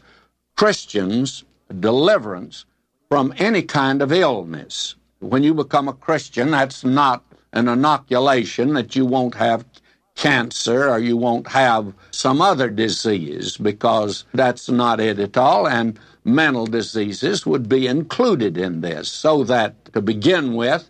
Christians 0.56 1.44
deliverance 1.80 2.66
from 3.10 3.34
any 3.38 3.64
kind 3.64 4.02
of 4.02 4.12
illness. 4.12 4.96
When 5.20 5.44
you 5.44 5.54
become 5.54 5.88
a 5.88 5.94
Christian, 5.94 6.52
that's 6.52 6.84
not 6.84 7.24
an 7.54 7.68
inoculation 7.68 8.74
that 8.74 8.96
you 8.96 9.06
won't 9.06 9.36
have 9.36 9.66
cancer 10.16 10.90
or 10.90 11.00
you 11.00 11.18
won't 11.18 11.48
have 11.48 11.94
some 12.12 12.42
other 12.42 12.70
disease 12.70 13.58
because 13.58 14.26
that's 14.34 14.70
not 14.70 15.00
it 15.00 15.20
at 15.20 15.38
all. 15.38 15.68
And 15.68 16.00
mental 16.24 16.66
diseases 16.66 17.46
would 17.46 17.68
be 17.68 17.88
included 17.88 18.58
in 18.58 18.82
this. 18.82 19.10
So 19.10 19.44
that 19.46 19.94
to 19.94 20.02
begin 20.02 20.56
with, 20.56 20.90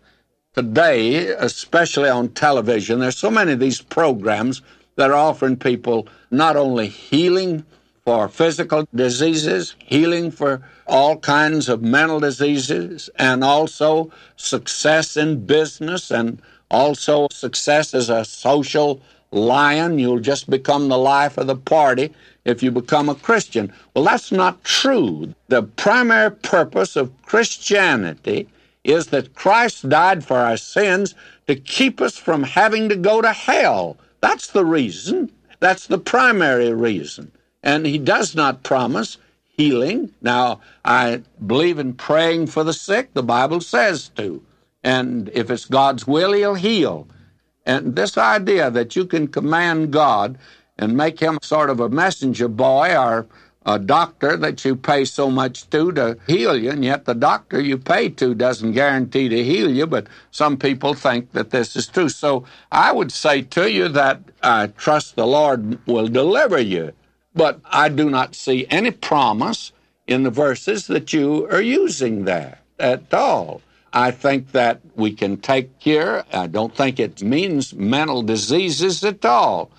today, 0.54 1.28
especially 1.28 2.10
on 2.10 2.30
television, 2.30 3.00
there's 3.00 3.18
so 3.18 3.32
many 3.32 3.54
of 3.54 3.60
these 3.60 3.82
programs 3.82 4.62
that 4.96 5.10
are 5.10 5.16
offering 5.16 5.58
people 5.58 6.08
not 6.30 6.56
only 6.56 6.88
healing 6.88 7.66
for 8.06 8.28
physical 8.28 8.88
diseases, 8.94 9.76
healing 9.80 10.30
for 10.30 10.62
all 10.86 11.18
kinds 11.18 11.70
of 11.70 11.82
mental 11.82 12.20
diseases, 12.20 13.10
and 13.16 13.44
also 13.44 14.12
success 14.36 15.16
in 15.16 15.46
business 15.46 16.12
and 16.12 16.42
also 16.70 17.28
success 17.32 17.94
as 17.94 18.10
a 18.10 18.26
social 18.26 19.02
lion. 19.34 20.00
You'll 20.00 20.20
just 20.20 20.50
become 20.50 20.88
the 20.88 20.98
life 20.98 21.38
of 21.38 21.48
the 21.48 21.56
party 21.56 22.14
if 22.46 22.62
you 22.62 22.72
become 22.72 23.10
a 23.10 23.16
Christian. 23.16 23.74
Well, 23.94 24.06
that's 24.06 24.32
not 24.32 24.64
true. 24.64 25.34
The 25.48 25.64
primary 25.64 26.32
purpose 26.32 26.96
of 26.96 27.12
Christianity 27.24 28.48
is 28.84 29.08
that 29.08 29.34
Christ 29.34 29.90
died 29.90 30.24
for 30.24 30.38
our 30.38 30.58
sins 30.58 31.16
to 31.48 31.56
keep 31.56 32.02
us 32.02 32.18
from 32.18 32.44
having 32.44 32.90
to 32.90 32.96
go 32.96 33.22
to 33.22 33.32
hell. 33.32 33.98
That's 34.22 34.48
the 34.48 34.66
reason. 34.66 35.32
That's 35.60 35.88
the 35.88 35.98
primary 35.98 36.74
reason. 36.74 37.32
And 37.64 37.86
he 37.86 37.98
does 37.98 38.36
not 38.36 38.64
promise 38.64 39.18
healing. 39.58 40.14
Now, 40.22 40.60
I 40.84 41.22
believe 41.46 41.80
in 41.80 41.94
praying 41.94 42.48
for 42.48 42.64
the 42.64 42.74
sick. 42.74 43.14
The 43.14 43.24
Bible 43.24 43.62
says 43.62 44.10
to. 44.18 44.44
And 44.84 45.30
if 45.34 45.50
it's 45.50 45.66
God's 45.66 46.06
will, 46.06 46.34
he'll 46.34 46.56
heal. 46.56 47.08
And 47.66 47.96
this 47.96 48.18
idea 48.18 48.70
that 48.72 48.96
you 48.96 49.06
can 49.06 49.28
command 49.28 49.92
God 49.92 50.38
and 50.78 50.98
make 50.98 51.20
him 51.20 51.38
sort 51.42 51.70
of 51.70 51.80
a 51.80 51.90
messenger 51.90 52.48
boy 52.48 52.96
or 52.98 53.28
a 53.66 53.80
doctor 53.80 54.36
that 54.38 54.66
you 54.66 54.76
pay 54.76 55.06
so 55.06 55.30
much 55.30 55.70
to 55.70 55.92
to 55.94 56.18
heal 56.28 56.58
you, 56.58 56.72
and 56.72 56.84
yet 56.84 57.06
the 57.06 57.16
doctor 57.16 57.62
you 57.62 57.78
pay 57.78 58.10
to 58.10 58.36
doesn't 58.36 58.74
guarantee 58.74 59.30
to 59.30 59.44
heal 59.44 59.72
you, 59.72 59.88
but 59.88 60.08
some 60.32 60.58
people 60.58 60.94
think 60.94 61.32
that 61.32 61.52
this 61.52 61.76
is 61.76 61.88
true. 61.88 62.10
So 62.10 62.46
I 62.72 62.92
would 62.92 63.12
say 63.12 63.42
to 63.42 63.72
you 63.72 63.88
that 63.90 64.20
I 64.42 64.68
trust 64.68 65.16
the 65.16 65.26
Lord 65.26 65.86
will 65.88 66.08
deliver 66.08 66.60
you, 66.60 66.92
but 67.34 67.62
I 67.66 67.88
do 67.90 68.10
not 68.10 68.36
see 68.36 68.68
any 68.70 68.92
promise 68.92 69.72
in 70.08 70.24
the 70.24 70.30
verses 70.30 70.88
that 70.88 71.14
you 71.14 71.48
are 71.50 71.62
using 71.62 72.26
there 72.26 72.60
at 72.80 73.14
all. 73.14 73.62
I 73.94 74.10
think 74.10 74.52
that 74.54 74.82
we 74.96 75.14
can 75.14 75.38
take 75.38 75.80
care. 75.80 76.26
I 76.34 76.48
don't 76.48 76.76
think 76.76 77.00
it 77.00 77.22
means 77.22 77.76
mental 77.76 78.24
diseases 78.24 79.04
at 79.04 79.24
all 79.24 79.70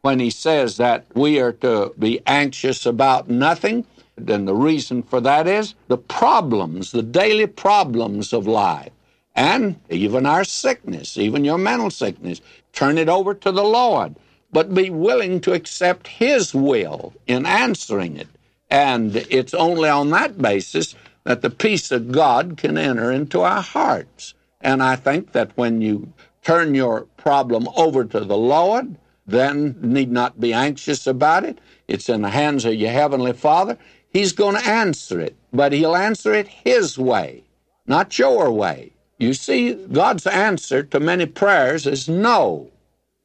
when 0.00 0.18
he 0.18 0.30
says 0.30 0.76
that 0.78 1.06
we 1.14 1.38
are 1.38 1.52
to 1.52 1.94
be 1.96 2.20
anxious 2.26 2.84
about 2.84 3.30
nothing. 3.30 3.86
Then 4.16 4.46
the 4.46 4.54
reason 4.54 5.04
for 5.04 5.20
that 5.20 5.46
is 5.46 5.74
the 5.86 5.96
problems, 5.96 6.90
the 6.90 7.04
daily 7.04 7.46
problems 7.46 8.32
of 8.32 8.48
life, 8.48 8.90
and 9.36 9.76
even 9.88 10.26
our 10.26 10.44
sickness, 10.44 11.16
even 11.16 11.44
your 11.44 11.58
mental 11.58 11.90
sickness. 11.90 12.40
Turn 12.72 12.98
it 12.98 13.08
over 13.08 13.32
to 13.32 13.52
the 13.52 13.62
Lord, 13.62 14.16
but 14.50 14.74
be 14.74 14.90
willing 14.90 15.40
to 15.42 15.52
accept 15.52 16.08
His 16.08 16.52
will 16.52 17.14
in 17.28 17.46
answering 17.46 18.16
it. 18.16 18.28
And 18.70 19.14
it's 19.30 19.54
only 19.54 19.88
on 19.88 20.10
that 20.10 20.38
basis 20.38 20.96
that 21.24 21.42
the 21.42 21.50
peace 21.50 21.90
of 21.92 22.12
God 22.12 22.56
can 22.56 22.78
enter 22.78 23.12
into 23.12 23.42
our 23.42 23.62
hearts. 23.62 24.34
And 24.60 24.82
I 24.82 24.96
think 24.96 25.32
that 25.32 25.52
when 25.56 25.80
you 25.80 26.12
turn 26.42 26.74
your 26.74 27.02
problem 27.16 27.68
over 27.76 28.04
to 28.04 28.20
the 28.20 28.36
Lord, 28.36 28.96
then 29.26 29.76
need 29.80 30.10
not 30.10 30.40
be 30.40 30.52
anxious 30.52 31.06
about 31.06 31.44
it. 31.44 31.60
It's 31.88 32.08
in 32.08 32.22
the 32.22 32.30
hands 32.30 32.64
of 32.64 32.74
your 32.74 32.90
Heavenly 32.90 33.32
Father. 33.32 33.78
He's 34.12 34.32
going 34.32 34.56
to 34.56 34.66
answer 34.68 35.20
it, 35.20 35.36
but 35.52 35.72
He'll 35.72 35.96
answer 35.96 36.34
it 36.34 36.48
His 36.48 36.98
way, 36.98 37.44
not 37.86 38.18
your 38.18 38.50
way. 38.50 38.92
You 39.18 39.34
see, 39.34 39.74
God's 39.74 40.26
answer 40.26 40.82
to 40.82 41.00
many 41.00 41.26
prayers 41.26 41.86
is 41.86 42.08
no. 42.08 42.71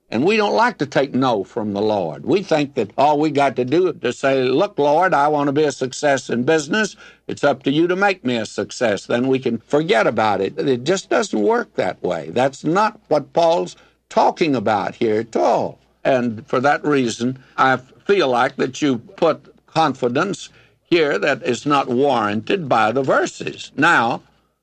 And 0.09 0.25
we 0.25 0.37
don't 0.37 0.55
like 0.55 0.77
to 0.77 0.85
take 0.85 1.13
no 1.13 1.43
from 1.43 1.73
the 1.73 1.81
Lord. 1.81 2.25
We 2.25 2.41
think 2.41 2.75
that 2.75 2.91
all 2.97 3.19
we 3.19 3.29
got 3.29 3.57
to 3.57 3.65
do 3.65 3.89
is 3.89 3.99
to 4.01 4.13
say, 4.13 4.43
Look, 4.43 4.79
Lord, 4.79 5.13
I 5.13 5.27
want 5.27 5.47
to 5.49 5.51
be 5.51 5.65
a 5.65 5.71
success 5.71 6.29
in 6.29 6.43
business. 6.43 6.95
It's 7.27 7.43
up 7.43 7.63
to 7.63 7.71
you 7.71 7.87
to 7.87 7.95
make 7.95 8.23
me 8.23 8.37
a 8.37 8.45
success. 8.45 9.05
Then 9.05 9.27
we 9.27 9.39
can 9.39 9.57
forget 9.57 10.07
about 10.07 10.39
it. 10.39 10.57
It 10.57 10.85
just 10.85 11.09
doesn't 11.09 11.41
work 11.41 11.75
that 11.75 12.01
way. 12.01 12.29
That's 12.29 12.63
not 12.63 13.01
what 13.09 13.33
Paul's 13.33 13.75
talking 14.07 14.55
about 14.55 14.95
here 14.95 15.19
at 15.19 15.35
all. 15.35 15.79
And 16.05 16.47
for 16.47 16.61
that 16.61 16.85
reason, 16.85 17.43
I 17.57 17.75
feel 17.75 18.29
like 18.29 18.55
that 18.55 18.81
you 18.81 18.99
put 18.99 19.53
confidence 19.67 20.49
here 20.83 21.19
that 21.19 21.43
is 21.43 21.65
not 21.65 21.89
warranted 21.89 22.69
by 22.69 22.93
the 22.93 23.03
verses. 23.03 23.73
Now, 23.75 24.21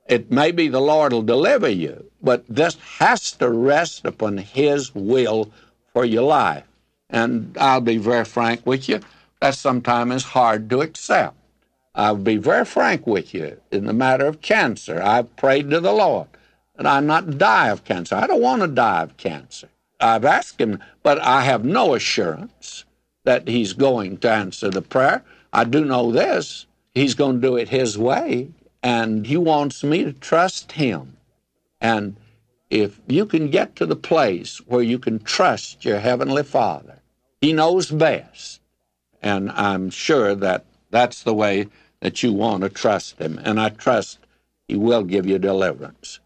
it 0.09 0.31
may 0.31 0.53
be 0.53 0.69
the 0.69 0.81
Lord 0.81 1.13
will 1.13 1.23
deliver 1.23 1.69
you, 1.69 2.11
but 2.25 2.45
this 2.49 2.77
has 2.99 3.33
to 3.33 3.51
rest 3.51 4.05
upon 4.05 4.39
His 4.39 4.95
will 4.95 5.53
for 5.93 6.05
your 6.05 6.23
life. 6.23 6.65
And 7.11 7.57
I'll 7.61 7.81
be 7.81 7.99
very 7.99 8.25
frank 8.25 8.67
with 8.67 8.89
you, 8.89 9.01
that 9.41 9.55
sometimes 9.55 10.15
is 10.15 10.25
hard 10.25 10.69
to 10.71 10.81
accept. 10.81 11.37
I'll 11.95 12.17
be 12.17 12.39
very 12.39 12.65
frank 12.65 13.07
with 13.07 13.35
you 13.35 13.61
in 13.71 13.85
the 13.85 13.93
matter 13.93 14.27
of 14.27 14.41
cancer. 14.41 15.01
I've 15.01 15.37
prayed 15.37 15.71
to 15.71 15.81
the 15.81 15.93
Lord 15.93 16.27
that 16.77 16.87
I 16.87 16.99
not 17.01 17.39
die 17.39 17.69
of 17.69 17.85
cancer. 17.85 18.17
I 18.17 18.27
don't 18.27 18.43
want 18.43 18.63
to 18.63 18.69
die 18.69 19.03
of 19.03 19.17
cancer. 19.17 19.69
I've 20.01 20.25
asked 20.25 20.61
him, 20.61 20.81
but 21.05 21.21
I 21.21 21.43
have 21.43 21.65
no 21.65 21.95
assurance 21.95 22.85
that 23.23 23.47
he's 23.47 23.73
going 23.75 24.19
to 24.19 24.31
answer 24.31 24.71
the 24.71 24.83
prayer. 24.83 25.23
I 25.53 25.65
do 25.65 25.85
know 25.85 26.11
this 26.11 26.67
he's 26.95 27.15
going 27.15 27.41
to 27.41 27.47
do 27.47 27.57
it 27.57 27.69
his 27.69 27.97
way, 27.97 28.49
and 28.83 29.27
he 29.27 29.37
wants 29.37 29.85
me 29.85 30.05
to 30.05 30.13
trust 30.13 30.73
him. 30.73 31.17
And 31.81 32.17
if 32.71 33.01
you 33.07 33.27
can 33.27 33.51
get 33.51 33.77
to 33.77 33.87
the 33.87 33.97
place 33.97 34.59
where 34.67 34.83
you 34.83 34.99
can 34.99 35.19
trust 35.19 35.85
your 35.85 36.01
Heavenly 36.01 36.43
Father, 36.43 37.01
He 37.41 37.53
knows 37.53 37.91
best. 37.91 38.61
And 39.23 39.51
I'm 39.53 39.91
sure 39.91 40.35
that 40.35 40.65
that's 40.91 41.23
the 41.23 41.35
way 41.35 41.69
that 42.01 42.23
you 42.23 42.33
want 42.33 42.63
to 42.63 42.69
trust 42.69 43.19
Him. 43.19 43.41
And 43.43 43.61
I 43.61 43.69
trust 43.69 44.19
He 44.69 44.77
will 44.77 45.03
give 45.03 45.27
you 45.27 45.39
deliverance. 45.39 46.21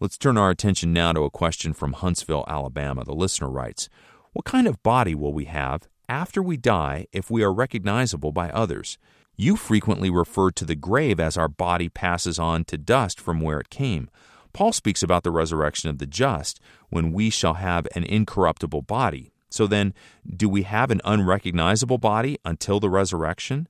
Let's 0.00 0.18
turn 0.18 0.38
our 0.38 0.50
attention 0.50 0.92
now 0.92 1.12
to 1.12 1.22
a 1.22 1.30
question 1.30 1.72
from 1.72 1.94
Huntsville, 1.94 2.44
Alabama. 2.46 3.04
The 3.04 3.14
listener 3.14 3.50
writes 3.50 3.88
What 4.32 4.44
kind 4.44 4.66
of 4.68 4.82
body 4.82 5.14
will 5.14 5.32
we 5.32 5.46
have 5.46 5.88
after 6.08 6.40
we 6.42 6.56
die 6.56 7.06
if 7.12 7.30
we 7.30 7.42
are 7.42 7.52
recognizable 7.52 8.32
by 8.32 8.50
others? 8.50 8.96
You 9.40 9.54
frequently 9.54 10.10
refer 10.10 10.50
to 10.50 10.64
the 10.64 10.74
grave 10.74 11.20
as 11.20 11.36
our 11.36 11.46
body 11.46 11.88
passes 11.88 12.40
on 12.40 12.64
to 12.64 12.76
dust 12.76 13.20
from 13.20 13.40
where 13.40 13.60
it 13.60 13.70
came. 13.70 14.10
Paul 14.52 14.72
speaks 14.72 15.00
about 15.00 15.22
the 15.22 15.30
resurrection 15.30 15.88
of 15.88 15.98
the 15.98 16.06
just 16.06 16.58
when 16.88 17.12
we 17.12 17.30
shall 17.30 17.54
have 17.54 17.86
an 17.94 18.02
incorruptible 18.02 18.82
body. 18.82 19.30
So 19.48 19.68
then, 19.68 19.94
do 20.28 20.48
we 20.48 20.62
have 20.62 20.90
an 20.90 21.00
unrecognizable 21.04 21.98
body 21.98 22.36
until 22.44 22.80
the 22.80 22.90
resurrection? 22.90 23.68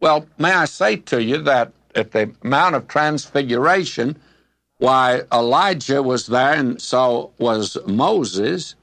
Well, 0.00 0.26
may 0.38 0.50
I 0.50 0.64
say 0.64 0.96
to 0.96 1.22
you 1.22 1.38
that 1.42 1.72
at 1.94 2.10
the 2.10 2.34
Mount 2.42 2.74
of 2.74 2.88
Transfiguration, 2.88 4.18
Why, 4.78 5.22
Elijah 5.32 6.02
was 6.02 6.26
there, 6.26 6.54
and 6.54 6.82
so 6.82 7.32
was 7.38 7.78
Moses, 7.86 8.74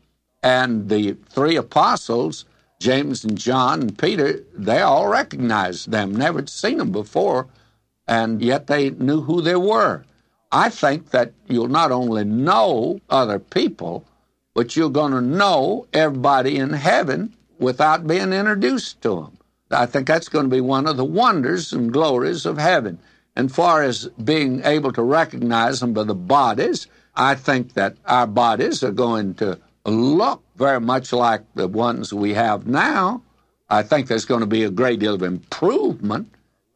and 0.42 0.88
the 0.88 1.18
three 1.28 1.58
apostles, 1.58 2.46
James 2.80 3.24
and 3.24 3.38
John 3.38 3.82
and 3.82 3.98
Peter, 3.98 4.42
they 4.54 4.82
all 4.82 5.08
recognized 5.08 5.92
them, 5.92 6.16
never 6.16 6.46
seen 6.48 6.78
them 6.78 6.92
before, 6.92 7.48
and 8.08 8.42
yet 8.42 8.68
they 8.68 8.90
knew 8.92 9.22
who 9.22 9.42
they 9.42 9.56
were. 9.56 10.04
I 10.52 10.70
think 10.70 11.12
that 11.12 11.34
you'll 11.48 11.68
not 11.68 11.92
only 11.92 12.24
know 12.24 13.00
other 13.10 13.40
people, 13.40 14.06
but 14.54 14.76
you're 14.76 14.90
going 14.90 15.12
to 15.12 15.22
know 15.22 15.88
everybody 15.94 16.58
in 16.58 16.74
heaven 16.74 17.36
without 17.60 18.08
being 18.08 18.32
introduced 18.34 19.02
to 19.02 19.16
them. 19.16 19.38
I 19.72 19.86
think 19.86 20.08
that's 20.08 20.30
going 20.30 20.46
to 20.46 20.56
be 20.56 20.62
one 20.62 20.88
of 20.88 20.98
the 20.98 21.06
wonders 21.06 21.74
and 21.74 21.92
glories 21.92 22.46
of 22.46 22.58
heaven. 22.58 23.00
And 23.36 23.52
far 23.52 23.84
as 23.84 24.08
being 24.24 24.64
able 24.64 24.94
to 24.94 25.02
recognize 25.02 25.82
them 25.82 25.94
by 25.94 26.04
the 26.04 26.16
bodies, 26.16 26.88
I 27.16 27.36
think 27.36 27.74
that 27.74 27.98
our 28.06 28.28
bodies 28.28 28.84
are 28.84 28.92
going 28.92 29.34
to 29.36 29.60
look 29.86 30.44
very 30.56 30.80
much 30.80 31.14
like 31.14 31.42
the 31.56 31.68
ones 31.68 32.14
we 32.14 32.34
have 32.34 32.68
now. 32.68 33.22
I 33.70 33.84
think 33.84 34.08
there's 34.08 34.26
going 34.26 34.42
to 34.42 34.48
be 34.48 34.64
a 34.64 34.70
great 34.70 35.00
deal 35.00 35.16
of 35.16 35.24
improvement, 35.24 36.32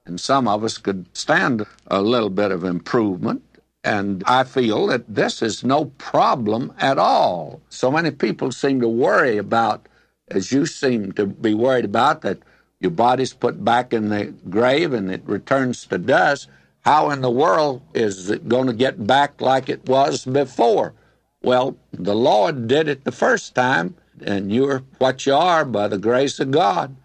and 0.05 0.19
some 0.19 0.47
of 0.47 0.63
us 0.63 0.77
could 0.77 1.05
stand 1.15 1.65
a 1.87 2.01
little 2.01 2.29
bit 2.29 2.51
of 2.51 2.63
improvement. 2.63 3.43
And 3.83 4.23
I 4.25 4.43
feel 4.43 4.87
that 4.87 5.03
this 5.07 5.41
is 5.41 5.63
no 5.63 5.85
problem 5.85 6.73
at 6.79 6.97
all. 6.97 7.61
So 7.69 7.91
many 7.91 8.11
people 8.11 8.51
seem 8.51 8.81
to 8.81 8.89
worry 8.89 9.37
about, 9.37 9.87
as 10.29 10.51
you 10.51 10.65
seem 10.65 11.13
to 11.13 11.25
be 11.25 11.53
worried 11.53 11.85
about, 11.85 12.21
that 12.21 12.39
your 12.79 12.91
body's 12.91 13.33
put 13.33 13.63
back 13.63 13.93
in 13.93 14.09
the 14.09 14.33
grave 14.49 14.93
and 14.93 15.11
it 15.11 15.21
returns 15.25 15.85
to 15.87 15.97
dust. 15.97 16.49
How 16.81 17.09
in 17.09 17.21
the 17.21 17.29
world 17.31 17.81
is 17.93 18.29
it 18.29 18.49
going 18.49 18.67
to 18.67 18.73
get 18.73 19.05
back 19.05 19.39
like 19.39 19.69
it 19.69 19.87
was 19.87 20.25
before? 20.25 20.93
Well, 21.41 21.77
the 21.93 22.15
Lord 22.15 22.67
did 22.67 22.87
it 22.87 23.03
the 23.03 23.11
first 23.11 23.55
time, 23.55 23.95
and 24.21 24.51
you're 24.51 24.83
what 24.97 25.25
you 25.25 25.33
are 25.33 25.63
by 25.63 25.87
the 25.87 25.97
grace 25.97 26.39
of 26.39 26.51
God. 26.51 26.95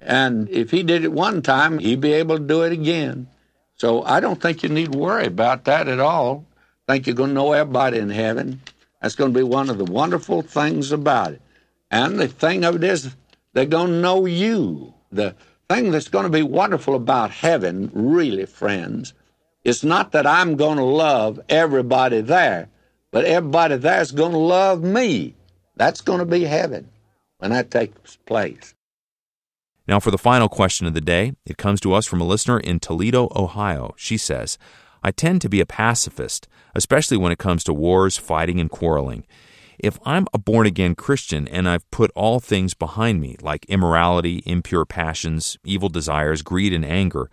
And 0.00 0.48
if 0.48 0.70
He 0.70 0.82
did 0.82 1.04
it 1.04 1.12
one 1.12 1.42
time, 1.42 1.78
He'd 1.78 2.00
be 2.00 2.12
able 2.12 2.38
to 2.38 2.44
do 2.44 2.62
it 2.62 2.72
again. 2.72 3.28
So 3.76 4.02
I 4.04 4.20
don't 4.20 4.40
think 4.40 4.62
you 4.62 4.68
need 4.68 4.94
worry 4.94 5.26
about 5.26 5.64
that 5.64 5.88
at 5.88 5.98
all. 5.98 6.44
I 6.86 6.92
think 6.92 7.06
you're 7.06 7.16
going 7.16 7.30
to 7.30 7.34
know 7.34 7.52
everybody 7.52 7.98
in 7.98 8.10
heaven. 8.10 8.60
That's 9.00 9.16
going 9.16 9.32
to 9.32 9.38
be 9.38 9.44
one 9.44 9.70
of 9.70 9.78
the 9.78 9.84
wonderful 9.84 10.42
things 10.42 10.92
about 10.92 11.32
it. 11.32 11.42
And 11.90 12.18
the 12.18 12.28
thing 12.28 12.64
of 12.64 12.76
it 12.76 12.84
is, 12.84 13.16
they're 13.52 13.66
going 13.66 13.88
to 13.88 14.00
know 14.00 14.26
you. 14.26 14.94
The 15.10 15.34
thing 15.68 15.90
that's 15.90 16.08
going 16.08 16.24
to 16.24 16.30
be 16.30 16.42
wonderful 16.42 16.94
about 16.94 17.30
heaven, 17.30 17.90
really, 17.92 18.46
friends, 18.46 19.12
is 19.64 19.82
not 19.84 20.12
that 20.12 20.26
I'm 20.26 20.56
going 20.56 20.78
to 20.78 20.84
love 20.84 21.40
everybody 21.48 22.20
there, 22.20 22.68
but 23.12 23.24
everybody 23.24 23.76
there 23.76 24.00
is 24.00 24.10
going 24.10 24.32
to 24.32 24.38
love 24.38 24.82
me. 24.82 25.34
That's 25.76 26.00
going 26.00 26.18
to 26.18 26.24
be 26.24 26.44
heaven 26.44 26.88
when 27.38 27.52
that 27.52 27.70
takes 27.70 28.16
place. 28.26 28.74
Now, 29.86 30.00
for 30.00 30.10
the 30.10 30.18
final 30.18 30.48
question 30.48 30.86
of 30.86 30.94
the 30.94 31.00
day, 31.00 31.34
it 31.44 31.56
comes 31.56 31.80
to 31.80 31.92
us 31.92 32.06
from 32.06 32.20
a 32.20 32.26
listener 32.26 32.58
in 32.58 32.80
Toledo, 32.80 33.28
Ohio. 33.36 33.94
She 33.96 34.16
says, 34.16 34.58
I 35.02 35.10
tend 35.10 35.40
to 35.42 35.48
be 35.48 35.60
a 35.60 35.66
pacifist, 35.66 36.48
especially 36.74 37.16
when 37.16 37.32
it 37.32 37.38
comes 37.38 37.64
to 37.64 37.74
wars, 37.74 38.16
fighting, 38.16 38.60
and 38.60 38.70
quarreling. 38.70 39.24
If 39.78 39.98
I'm 40.04 40.26
a 40.32 40.38
born 40.38 40.66
again 40.66 40.94
Christian 40.94 41.48
and 41.48 41.68
I've 41.68 41.90
put 41.90 42.12
all 42.14 42.38
things 42.38 42.74
behind 42.74 43.20
me, 43.20 43.36
like 43.42 43.64
immorality, 43.66 44.42
impure 44.46 44.84
passions, 44.84 45.58
evil 45.64 45.88
desires, 45.88 46.42
greed, 46.42 46.72
and 46.72 46.84
anger, 46.84 47.28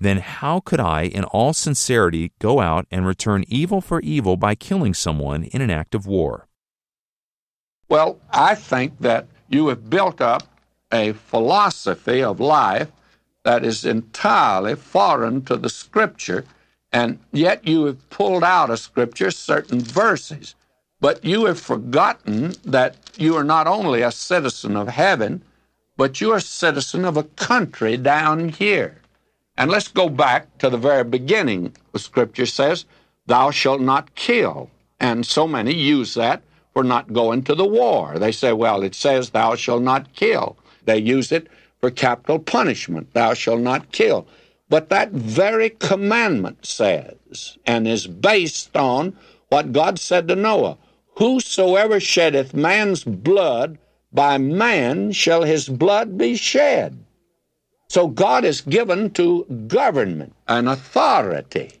then 0.00 0.18
how 0.18 0.60
could 0.60 0.80
I, 0.80 1.02
in 1.02 1.24
all 1.24 1.52
sincerity, 1.52 2.32
go 2.38 2.60
out 2.60 2.86
and 2.90 3.06
return 3.06 3.44
evil 3.48 3.80
for 3.80 4.00
evil 4.00 4.36
by 4.36 4.54
killing 4.54 4.94
someone 4.94 5.44
in 5.44 5.60
an 5.60 5.70
act 5.70 5.94
of 5.94 6.06
war? 6.06 6.46
Well, 7.88 8.18
I 8.30 8.54
think 8.54 8.98
that 9.00 9.26
you 9.48 9.68
have 9.68 9.90
built 9.90 10.20
up 10.20 10.42
a 10.92 11.12
philosophy 11.12 12.22
of 12.22 12.40
life 12.40 12.90
that 13.44 13.64
is 13.64 13.84
entirely 13.84 14.76
foreign 14.76 15.42
to 15.46 15.56
the 15.56 15.70
Scripture, 15.70 16.44
and 16.92 17.18
yet 17.32 17.66
you 17.66 17.86
have 17.86 18.10
pulled 18.10 18.44
out 18.44 18.70
of 18.70 18.78
Scripture 18.78 19.30
certain 19.30 19.80
verses. 19.80 20.54
But 21.00 21.24
you 21.24 21.46
have 21.46 21.60
forgotten 21.60 22.54
that 22.64 22.96
you 23.16 23.36
are 23.36 23.44
not 23.44 23.66
only 23.66 24.02
a 24.02 24.10
citizen 24.10 24.76
of 24.76 24.88
heaven, 24.88 25.42
but 25.96 26.20
you're 26.20 26.36
a 26.36 26.40
citizen 26.40 27.04
of 27.04 27.16
a 27.16 27.22
country 27.22 27.96
down 27.96 28.48
here. 28.48 28.97
And 29.58 29.72
let's 29.72 29.88
go 29.88 30.08
back 30.08 30.56
to 30.58 30.70
the 30.70 30.78
very 30.78 31.02
beginning. 31.02 31.74
The 31.92 31.98
scripture 31.98 32.46
says, 32.46 32.84
Thou 33.26 33.50
shalt 33.50 33.80
not 33.80 34.14
kill. 34.14 34.70
And 35.00 35.26
so 35.26 35.48
many 35.48 35.74
use 35.74 36.14
that 36.14 36.42
for 36.72 36.84
not 36.84 37.12
going 37.12 37.42
to 37.42 37.56
the 37.56 37.66
war. 37.66 38.20
They 38.20 38.30
say, 38.30 38.52
Well, 38.52 38.84
it 38.84 38.94
says, 38.94 39.30
Thou 39.30 39.56
shalt 39.56 39.82
not 39.82 40.14
kill. 40.14 40.56
They 40.84 40.98
use 40.98 41.32
it 41.32 41.48
for 41.80 41.90
capital 41.90 42.38
punishment. 42.38 43.12
Thou 43.14 43.34
shalt 43.34 43.60
not 43.60 43.90
kill. 43.90 44.28
But 44.68 44.90
that 44.90 45.10
very 45.10 45.70
commandment 45.70 46.64
says, 46.64 47.58
and 47.66 47.88
is 47.88 48.06
based 48.06 48.76
on 48.76 49.16
what 49.48 49.72
God 49.72 49.98
said 49.98 50.28
to 50.28 50.36
Noah 50.36 50.78
Whosoever 51.16 51.98
sheddeth 51.98 52.54
man's 52.54 53.02
blood, 53.02 53.76
by 54.12 54.38
man 54.38 55.10
shall 55.10 55.42
his 55.42 55.68
blood 55.68 56.16
be 56.16 56.36
shed. 56.36 57.04
So 57.88 58.08
God 58.08 58.44
is 58.44 58.60
given 58.60 59.10
to 59.12 59.44
government 59.66 60.34
an 60.46 60.68
authority. 60.68 61.80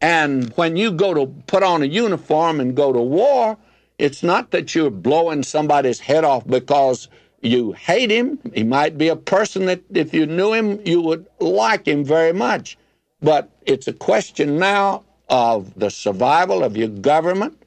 And 0.00 0.52
when 0.56 0.76
you 0.76 0.90
go 0.92 1.14
to 1.14 1.26
put 1.46 1.62
on 1.62 1.82
a 1.82 1.86
uniform 1.86 2.60
and 2.60 2.76
go 2.76 2.92
to 2.92 3.00
war, 3.00 3.56
it's 3.98 4.22
not 4.22 4.50
that 4.52 4.74
you're 4.74 4.90
blowing 4.90 5.42
somebody's 5.42 6.00
head 6.00 6.24
off 6.24 6.46
because 6.46 7.08
you 7.40 7.72
hate 7.72 8.10
him. 8.10 8.38
He 8.54 8.64
might 8.64 8.98
be 8.98 9.08
a 9.08 9.16
person 9.16 9.66
that 9.66 9.82
if 9.90 10.14
you 10.14 10.26
knew 10.26 10.52
him, 10.52 10.80
you 10.84 11.00
would 11.02 11.26
like 11.40 11.86
him 11.86 12.04
very 12.04 12.32
much. 12.32 12.78
But 13.20 13.50
it's 13.66 13.88
a 13.88 13.92
question 13.92 14.58
now 14.58 15.04
of 15.28 15.74
the 15.74 15.90
survival 15.90 16.64
of 16.64 16.76
your 16.76 16.88
government 16.88 17.58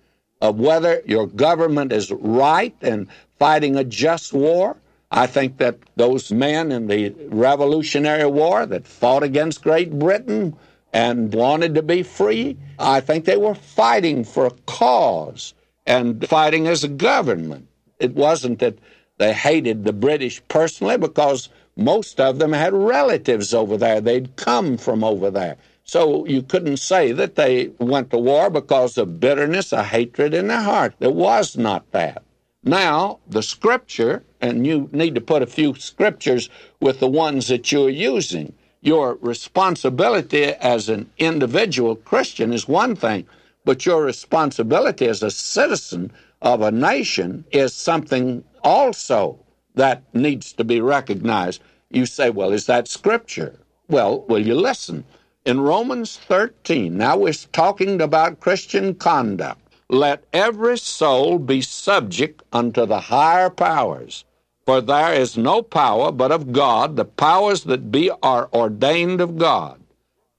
of 0.41 0.59
whether 0.59 1.01
your 1.05 1.27
government 1.27 1.93
is 1.93 2.11
right 2.11 2.75
and 2.81 3.07
fighting 3.37 3.75
a 3.75 3.83
just 3.83 4.33
war. 4.33 4.75
I 5.11 5.27
think 5.27 5.57
that 5.57 5.77
those 5.97 6.31
men 6.31 6.71
in 6.71 6.87
the 6.87 7.13
Revolutionary 7.27 8.25
War 8.25 8.65
that 8.65 8.87
fought 8.87 9.23
against 9.23 9.61
Great 9.61 9.99
Britain 9.99 10.55
and 10.93 11.33
wanted 11.33 11.75
to 11.75 11.83
be 11.83 12.01
free, 12.01 12.57
I 12.79 13.01
think 13.01 13.25
they 13.25 13.37
were 13.37 13.55
fighting 13.55 14.23
for 14.23 14.45
a 14.45 14.55
cause 14.65 15.53
and 15.85 16.25
fighting 16.27 16.67
as 16.67 16.83
a 16.83 16.87
government. 16.87 17.67
It 17.99 18.13
wasn't 18.13 18.59
that 18.59 18.77
they 19.17 19.33
hated 19.33 19.83
the 19.83 19.93
British 19.93 20.41
personally 20.47 20.97
because 20.97 21.49
most 21.75 22.19
of 22.19 22.39
them 22.39 22.53
had 22.53 22.73
relatives 22.73 23.53
over 23.53 23.77
there. 23.77 23.99
They'd 23.99 24.35
come 24.37 24.77
from 24.77 25.03
over 25.03 25.29
there. 25.29 25.57
So 25.83 26.25
you 26.25 26.41
couldn't 26.41 26.77
say 26.77 27.11
that 27.11 27.35
they 27.35 27.67
went 27.79 28.11
to 28.11 28.17
war 28.17 28.49
because 28.49 28.97
of 28.97 29.19
bitterness 29.19 29.73
or 29.73 29.83
hatred 29.83 30.33
in 30.33 30.47
their 30.47 30.61
heart. 30.61 30.95
There 30.99 31.11
was 31.11 31.57
not 31.57 31.89
that. 31.91 32.23
Now, 32.63 33.19
the 33.27 33.41
scripture, 33.41 34.23
and 34.39 34.67
you 34.67 34.87
need 34.91 35.15
to 35.15 35.21
put 35.21 35.41
a 35.41 35.47
few 35.47 35.73
scriptures 35.75 36.47
with 36.79 36.99
the 36.99 37.07
ones 37.07 37.47
that 37.47 37.71
you're 37.71 37.89
using. 37.89 38.53
Your 38.81 39.15
responsibility 39.15 40.43
as 40.43 40.87
an 40.87 41.09
individual 41.17 41.95
Christian 41.95 42.53
is 42.53 42.67
one 42.67 42.95
thing, 42.95 43.25
but 43.65 43.85
your 43.85 44.03
responsibility 44.03 45.07
as 45.07 45.23
a 45.23 45.31
citizen 45.31 46.11
of 46.41 46.61
a 46.61 46.71
nation 46.71 47.45
is 47.51 47.73
something 47.73 48.43
also 48.63 49.39
that 49.73 50.03
needs 50.13 50.53
to 50.53 50.63
be 50.63 50.81
recognized. 50.81 51.63
You 51.89 52.05
say, 52.05 52.29
well, 52.29 52.51
is 52.51 52.67
that 52.67 52.87
scripture? 52.87 53.59
Well, 53.87 54.21
will 54.27 54.45
you 54.45 54.53
listen? 54.55 55.03
In 55.45 55.61
Romans 55.61 56.17
13, 56.27 56.95
now 56.95 57.17
we're 57.17 57.33
talking 57.33 58.01
about 58.01 58.39
Christian 58.39 58.93
conduct. 58.93 59.61
Let 59.91 60.23
every 60.31 60.77
soul 60.77 61.37
be 61.37 61.61
subject 61.61 62.43
unto 62.53 62.85
the 62.85 63.01
higher 63.01 63.49
powers. 63.49 64.23
For 64.65 64.79
there 64.79 65.13
is 65.13 65.37
no 65.37 65.61
power 65.61 66.13
but 66.13 66.31
of 66.31 66.53
God. 66.53 66.95
The 66.95 67.03
powers 67.03 67.65
that 67.65 67.91
be 67.91 68.09
are 68.23 68.49
ordained 68.53 69.19
of 69.19 69.37
God. 69.37 69.81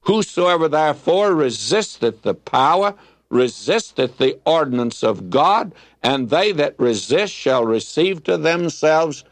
Whosoever 0.04 0.68
therefore 0.68 1.34
resisteth 1.34 2.22
the 2.22 2.32
power 2.32 2.94
resisteth 3.28 4.16
the 4.16 4.38
ordinance 4.46 5.02
of 5.02 5.28
God, 5.28 5.74
and 6.02 6.30
they 6.30 6.52
that 6.52 6.74
resist 6.78 7.34
shall 7.34 7.66
receive 7.66 8.24
to 8.24 8.38
themselves 8.38 9.22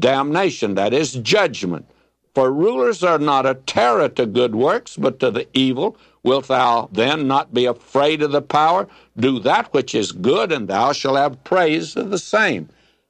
damnation, 0.00 0.74
that 0.74 0.92
is, 0.92 1.12
judgment. 1.14 1.86
For 2.34 2.52
rulers 2.52 3.02
are 3.02 3.18
not 3.18 3.44
a 3.44 3.54
terror 3.54 4.08
to 4.10 4.24
good 4.26 4.54
works, 4.54 4.96
but 4.96 5.18
to 5.20 5.30
the 5.30 5.48
evil. 5.52 5.96
Wilt 6.22 6.48
thou 6.48 6.88
then 6.92 7.26
not 7.26 7.52
be 7.52 7.66
afraid 7.66 8.22
of 8.22 8.32
the 8.32 8.42
power? 8.42 8.86
Do 9.16 9.40
that 9.40 9.72
which 9.72 9.94
is 9.94 10.12
good, 10.12 10.52
and 10.52 10.68
thou 10.68 10.92
shalt 10.92 11.16
have 11.16 11.44
praise 11.44 11.96
of 11.96 12.10
the 12.10 12.18
same. 12.18 12.68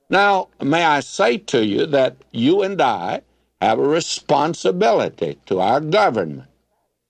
Now, 0.08 0.48
may 0.62 0.84
I 0.84 1.00
say 1.00 1.38
to 1.38 1.64
you 1.64 1.86
that 1.86 2.16
you 2.32 2.62
and 2.62 2.80
I 2.80 3.22
have 3.60 3.78
a 3.78 3.88
responsibility 3.88 5.38
to 5.46 5.60
our 5.60 5.80
government, 5.80 6.48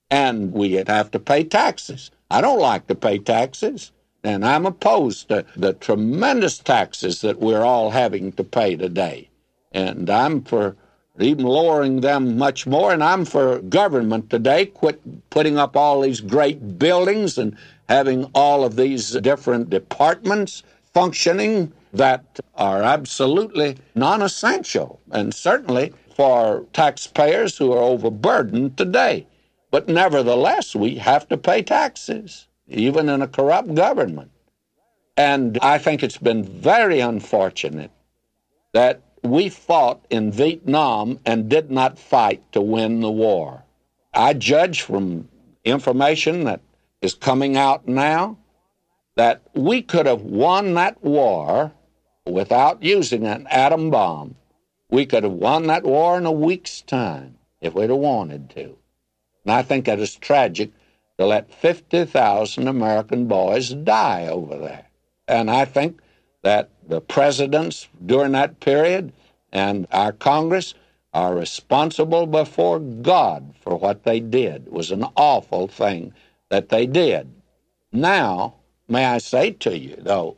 and 0.09 0.51
we 0.51 0.73
have 0.73 1.11
to 1.11 1.19
pay 1.19 1.43
taxes. 1.43 2.11
I 2.29 2.41
don't 2.41 2.59
like 2.59 2.87
to 2.87 2.95
pay 2.95 3.19
taxes, 3.19 3.91
and 4.23 4.45
I'm 4.45 4.65
opposed 4.65 5.29
to 5.29 5.45
the 5.55 5.73
tremendous 5.73 6.57
taxes 6.59 7.21
that 7.21 7.39
we're 7.39 7.63
all 7.63 7.91
having 7.91 8.33
to 8.33 8.43
pay 8.43 8.75
today. 8.75 9.29
And 9.71 10.09
I'm 10.09 10.43
for 10.43 10.75
even 11.19 11.45
lowering 11.45 12.01
them 12.01 12.37
much 12.37 12.65
more, 12.65 12.93
and 12.93 13.03
I'm 13.03 13.25
for 13.25 13.59
government 13.59 14.29
today, 14.29 14.65
quit 14.65 15.29
putting 15.29 15.57
up 15.57 15.75
all 15.75 16.01
these 16.01 16.21
great 16.21 16.79
buildings 16.79 17.37
and 17.37 17.55
having 17.89 18.25
all 18.33 18.63
of 18.63 18.75
these 18.75 19.11
different 19.11 19.69
departments 19.69 20.63
functioning 20.93 21.71
that 21.93 22.39
are 22.55 22.81
absolutely 22.81 23.77
non 23.95 24.21
essential, 24.21 25.01
and 25.11 25.33
certainly 25.33 25.93
for 26.15 26.65
taxpayers 26.73 27.57
who 27.57 27.73
are 27.73 27.83
overburdened 27.83 28.77
today. 28.77 29.27
But 29.69 29.87
nevertheless, 29.87 30.75
we 30.75 30.95
have 30.95 31.27
to 31.29 31.37
pay 31.37 31.61
taxes, 31.61 32.47
even 32.67 33.09
in 33.09 33.21
a 33.21 33.27
corrupt 33.27 33.73
government. 33.73 34.31
And 35.17 35.57
I 35.61 35.77
think 35.77 36.03
it's 36.03 36.17
been 36.17 36.43
very 36.43 36.99
unfortunate 36.99 37.91
that 38.73 39.01
we 39.23 39.49
fought 39.49 40.05
in 40.09 40.31
Vietnam 40.31 41.19
and 41.25 41.49
did 41.49 41.71
not 41.71 41.99
fight 41.99 42.51
to 42.51 42.61
win 42.61 43.01
the 43.01 43.11
war. 43.11 43.63
I 44.13 44.33
judge 44.33 44.81
from 44.81 45.29
information 45.63 46.45
that 46.45 46.61
is 47.01 47.13
coming 47.13 47.55
out 47.55 47.87
now 47.87 48.37
that 49.15 49.41
we 49.53 49.81
could 49.81 50.05
have 50.05 50.21
won 50.21 50.73
that 50.73 51.03
war 51.03 51.71
without 52.25 52.81
using 52.81 53.25
an 53.25 53.47
atom 53.49 53.89
bomb. 53.89 54.35
We 54.89 55.05
could 55.05 55.23
have 55.23 55.33
won 55.33 55.67
that 55.67 55.83
war 55.83 56.17
in 56.17 56.25
a 56.25 56.31
week's 56.31 56.81
time 56.81 57.37
if 57.61 57.73
we'd 57.73 57.89
have 57.89 57.99
wanted 57.99 58.49
to. 58.51 58.75
And 59.45 59.53
I 59.53 59.61
think 59.61 59.85
that 59.85 59.99
is 59.99 60.15
tragic 60.15 60.71
to 61.17 61.25
let 61.25 61.53
50,000 61.53 62.67
American 62.67 63.27
boys 63.27 63.69
die 63.69 64.27
over 64.27 64.57
there. 64.57 64.87
And 65.27 65.49
I 65.49 65.65
think 65.65 66.01
that 66.41 66.70
the 66.87 67.01
presidents 67.01 67.87
during 68.05 68.33
that 68.33 68.59
period 68.59 69.13
and 69.51 69.87
our 69.91 70.11
Congress 70.11 70.73
are 71.13 71.35
responsible 71.35 72.25
before 72.25 72.79
God 72.79 73.53
for 73.61 73.75
what 73.75 74.03
they 74.03 74.19
did. 74.19 74.67
It 74.67 74.71
was 74.71 74.91
an 74.91 75.05
awful 75.15 75.67
thing 75.67 76.13
that 76.49 76.69
they 76.69 76.85
did. 76.85 77.31
Now, 77.91 78.55
may 78.87 79.05
I 79.05 79.17
say 79.17 79.51
to 79.51 79.77
you, 79.77 79.97
though, 79.99 80.37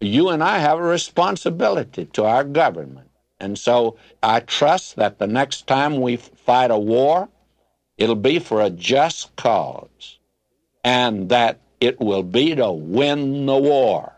you 0.00 0.28
and 0.30 0.42
I 0.42 0.58
have 0.58 0.78
a 0.78 0.82
responsibility 0.82 2.06
to 2.06 2.24
our 2.24 2.44
government. 2.44 3.10
And 3.40 3.58
so 3.58 3.96
I 4.22 4.40
trust 4.40 4.96
that 4.96 5.18
the 5.18 5.26
next 5.26 5.66
time 5.66 6.00
we 6.00 6.16
fight 6.16 6.70
a 6.70 6.78
war, 6.78 7.28
it'll 7.96 8.16
be 8.16 8.38
for 8.38 8.60
a 8.60 8.70
just 8.70 9.34
cause 9.36 10.18
and 10.84 11.28
that 11.28 11.60
it 11.80 12.00
will 12.00 12.22
be 12.22 12.54
to 12.54 12.70
win 12.70 13.46
the 13.46 13.56
war. 13.56 14.12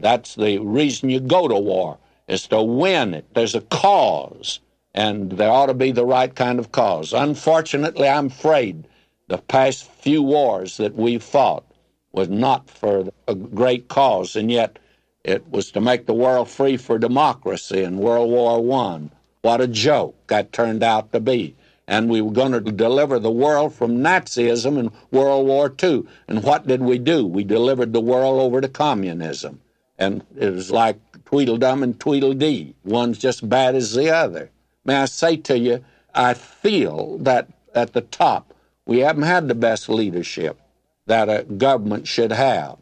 That's 0.00 0.34
the 0.34 0.58
reason 0.58 1.10
you 1.10 1.20
go 1.20 1.48
to 1.48 1.58
war, 1.58 1.98
is 2.28 2.46
to 2.48 2.62
win 2.62 3.14
it. 3.14 3.26
There's 3.34 3.54
a 3.54 3.60
cause, 3.60 4.60
and 4.94 5.32
there 5.32 5.50
ought 5.50 5.66
to 5.66 5.74
be 5.74 5.92
the 5.92 6.06
right 6.06 6.34
kind 6.34 6.58
of 6.58 6.72
cause. 6.72 7.12
Unfortunately, 7.12 8.08
I'm 8.08 8.26
afraid 8.26 8.86
the 9.28 9.38
past 9.38 9.84
few 9.84 10.22
wars 10.22 10.76
that 10.78 10.96
we've 10.96 11.22
fought 11.22 11.64
was 12.12 12.28
not 12.28 12.68
for 12.68 13.10
a 13.28 13.34
great 13.34 13.88
cause, 13.88 14.34
and 14.36 14.50
yet 14.50 14.78
it 15.22 15.48
was 15.50 15.70
to 15.72 15.80
make 15.80 16.06
the 16.06 16.14
world 16.14 16.48
free 16.48 16.76
for 16.76 16.98
democracy 16.98 17.82
in 17.82 17.98
World 17.98 18.30
War 18.30 18.62
One. 18.62 19.10
What 19.42 19.60
a 19.60 19.68
joke 19.68 20.16
that 20.26 20.52
turned 20.52 20.82
out 20.82 21.12
to 21.12 21.20
be. 21.20 21.54
And 21.86 22.08
we 22.08 22.20
were 22.20 22.32
going 22.32 22.52
to 22.52 22.60
deliver 22.60 23.18
the 23.18 23.30
world 23.30 23.74
from 23.74 23.98
Nazism 23.98 24.78
in 24.78 24.92
World 25.10 25.46
War 25.46 25.74
II. 25.82 26.04
And 26.28 26.42
what 26.42 26.66
did 26.66 26.82
we 26.82 26.98
do? 26.98 27.26
We 27.26 27.42
delivered 27.42 27.92
the 27.92 28.00
world 28.00 28.40
over 28.40 28.60
to 28.60 28.68
communism. 28.68 29.60
And 30.00 30.24
it 30.36 30.50
was 30.52 30.72
like 30.72 30.98
Tweedledum 31.26 31.84
and 31.84 32.00
Tweedledee. 32.00 32.74
One's 32.84 33.18
just 33.18 33.48
bad 33.48 33.76
as 33.76 33.94
the 33.94 34.10
other. 34.10 34.50
May 34.84 34.96
I 34.96 35.06
say 35.06 35.36
to 35.38 35.58
you, 35.58 35.84
I 36.14 36.34
feel 36.34 37.18
that 37.18 37.48
at 37.74 37.92
the 37.92 38.02
top, 38.02 38.54
we 38.86 39.00
haven't 39.00 39.24
had 39.24 39.48
the 39.48 39.54
best 39.54 39.90
leadership 39.90 40.60
that 41.06 41.28
a 41.28 41.44
government 41.44 42.08
should 42.08 42.32
have. 42.32 42.78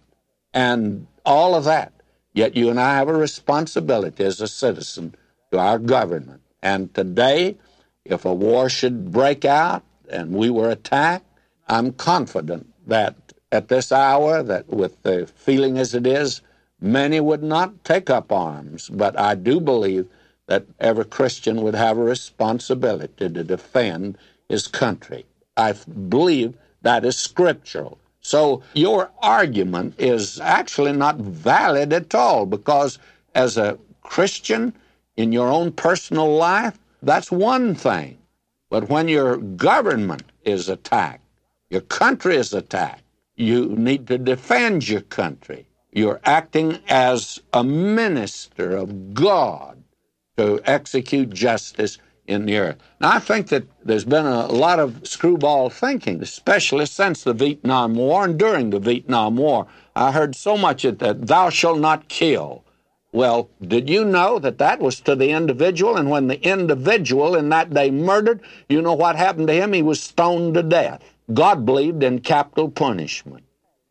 And 0.55 1.09
all 1.27 1.57
of 1.57 1.65
that. 1.65 1.93
Yet 2.35 2.57
you 2.57 2.71
and 2.71 2.81
I 2.81 2.95
have 2.95 3.09
a 3.09 3.15
responsibility 3.15 4.25
as 4.25 4.41
a 4.41 4.49
citizen 4.49 5.17
to 5.53 5.59
our 5.59 5.79
government. 5.79 6.43
And 6.63 6.95
today, 6.95 7.59
if 8.05 8.25
a 8.25 8.35
war 8.35 8.71
should 8.71 9.13
break 9.13 9.45
out 9.45 9.83
and 10.11 10.33
we 10.33 10.51
were 10.51 10.71
attacked, 10.71 11.27
I'm 11.69 11.93
confident 11.93 12.73
that 12.87 13.17
at 13.53 13.69
this 13.69 13.93
hour, 13.93 14.43
that 14.45 14.69
with 14.69 15.03
the 15.03 15.27
feeling 15.27 15.79
as 15.79 15.95
it 15.95 16.07
is, 16.07 16.43
many 16.81 17.21
would 17.21 17.43
not 17.43 17.85
take 17.85 18.11
up 18.11 18.33
arms. 18.33 18.89
But 18.89 19.19
I 19.19 19.35
do 19.35 19.61
believe 19.61 20.09
that 20.47 20.67
every 20.81 21.05
Christian 21.05 21.63
would 21.63 21.75
have 21.75 21.99
a 21.99 22.05
responsibility 22.05 23.29
to 23.31 23.45
defend 23.45 24.19
his 24.49 24.67
country. 24.67 25.27
I 25.57 25.73
believe 26.09 26.55
that 26.83 27.05
is 27.05 27.17
scriptural. 27.17 27.99
So 28.21 28.63
your 28.75 29.11
argument 29.23 29.95
is 29.99 30.41
actually 30.41 30.93
not 30.93 31.19
valid 31.19 31.93
at 31.93 32.15
all 32.15 32.47
because 32.47 32.99
as 33.35 33.57
a 33.57 33.79
Christian 34.03 34.75
in 35.17 35.33
your 35.33 35.49
own 35.49 35.73
personal 35.73 36.35
life, 36.37 36.79
that's 37.03 37.31
one 37.31 37.75
thing. 37.75 38.19
But 38.71 38.89
when 38.89 39.09
your 39.09 39.39
government 39.39 40.25
is 40.45 40.69
attacked, 40.69 41.25
your 41.71 41.83
country 41.83 42.37
is 42.37 42.55
attacked, 42.55 43.05
you 43.37 43.67
need 43.77 44.09
to 44.09 44.19
defend 44.19 44.89
your 44.89 45.03
country. 45.03 45.68
You're 45.93 46.21
acting 46.25 46.79
as 46.89 47.41
a 47.53 47.65
minister 47.65 48.77
of 48.77 49.15
God 49.15 49.83
to 50.37 50.61
execute 50.65 51.31
justice 51.31 51.99
in 52.27 52.45
the 52.45 52.59
earth. 52.59 52.77
Now, 53.01 53.13
I 53.13 53.19
think 53.19 53.49
that 53.49 53.65
there's 53.83 54.05
been 54.05 54.27
a 54.27 54.47
lot 54.47 54.79
of 54.79 55.07
screwball 55.09 55.71
thinking, 55.71 56.23
especially 56.23 56.87
since 56.87 57.25
the 57.25 57.33
Vietnam 57.33 57.95
War 57.95 58.25
and 58.25 58.39
during 58.39 58.71
the 58.71 58.79
Vietnam 58.79 59.37
War. 59.37 59.67
I 59.97 60.13
heard 60.13 60.37
so 60.37 60.57
much 60.57 60.85
of 60.85 60.99
that, 60.99 61.27
thou 61.27 61.49
shalt 61.49 61.81
not 61.81 62.09
kill. 62.09 62.65
Well, 63.11 63.49
did 63.67 63.89
you 63.89 64.05
know 64.05 64.39
that 64.39 64.59
that 64.59 64.81
was 64.81 65.01
to 65.01 65.17
the 65.17 65.31
individual? 65.31 65.97
And 65.97 66.11
when 66.11 66.27
the 66.29 66.41
individual 66.47 67.35
in 67.35 67.49
that 67.49 67.73
day 67.73 67.91
murdered, 67.91 68.43
you 68.69 68.83
know 68.83 68.93
what 68.93 69.17
happened 69.17 69.49
to 69.49 69.55
him? 69.55 69.73
He 69.73 69.83
was 69.83 70.03
stoned 70.03 70.55
to 70.55 70.63
death. 70.63 71.03
God 71.33 71.65
believed 71.65 72.03
in 72.03 72.21
capital 72.21 72.71
punishment. 72.71 73.45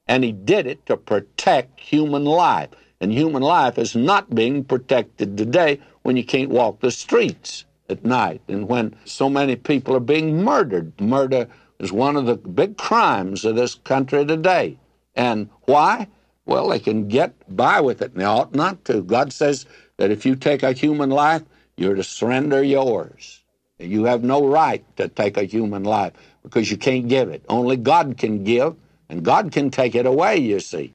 And 0.07 0.23
he 0.23 0.31
did 0.31 0.67
it 0.67 0.85
to 0.85 0.97
protect 0.97 1.79
human 1.79 2.25
life. 2.25 2.69
And 2.99 3.11
human 3.11 3.43
life 3.43 3.77
is 3.77 3.95
not 3.95 4.33
being 4.33 4.63
protected 4.63 5.37
today 5.37 5.79
when 6.03 6.17
you 6.17 6.23
can't 6.23 6.49
walk 6.49 6.79
the 6.79 6.91
streets 6.91 7.65
at 7.89 8.03
night 8.03 8.41
and 8.47 8.67
when 8.67 8.95
so 9.05 9.29
many 9.29 9.55
people 9.55 9.95
are 9.95 10.01
being 10.01 10.43
murdered. 10.43 10.99
Murder 10.99 11.47
is 11.79 11.91
one 11.91 12.15
of 12.15 12.25
the 12.25 12.35
big 12.35 12.77
crimes 12.77 13.45
of 13.45 13.55
this 13.55 13.75
country 13.75 14.25
today. 14.25 14.77
And 15.15 15.49
why? 15.65 16.07
Well, 16.45 16.69
they 16.69 16.79
can 16.79 17.07
get 17.07 17.33
by 17.55 17.81
with 17.81 18.01
it, 18.01 18.13
and 18.13 18.21
they 18.21 18.25
ought 18.25 18.55
not 18.55 18.85
to. 18.85 19.03
God 19.03 19.33
says 19.33 19.65
that 19.97 20.11
if 20.11 20.25
you 20.25 20.35
take 20.35 20.63
a 20.63 20.71
human 20.71 21.09
life, 21.09 21.43
you're 21.75 21.95
to 21.95 22.03
surrender 22.03 22.63
yours. 22.63 23.43
You 23.79 24.05
have 24.05 24.23
no 24.23 24.47
right 24.47 24.83
to 24.97 25.07
take 25.07 25.37
a 25.37 25.43
human 25.43 25.83
life 25.83 26.13
because 26.43 26.71
you 26.71 26.77
can't 26.77 27.07
give 27.07 27.29
it. 27.29 27.43
Only 27.49 27.75
God 27.75 28.17
can 28.17 28.43
give, 28.43 28.75
and 29.09 29.23
God 29.23 29.51
can 29.51 29.69
take 29.69 29.95
it 29.95 30.05
away, 30.05 30.37
you 30.37 30.59
see. 30.59 30.93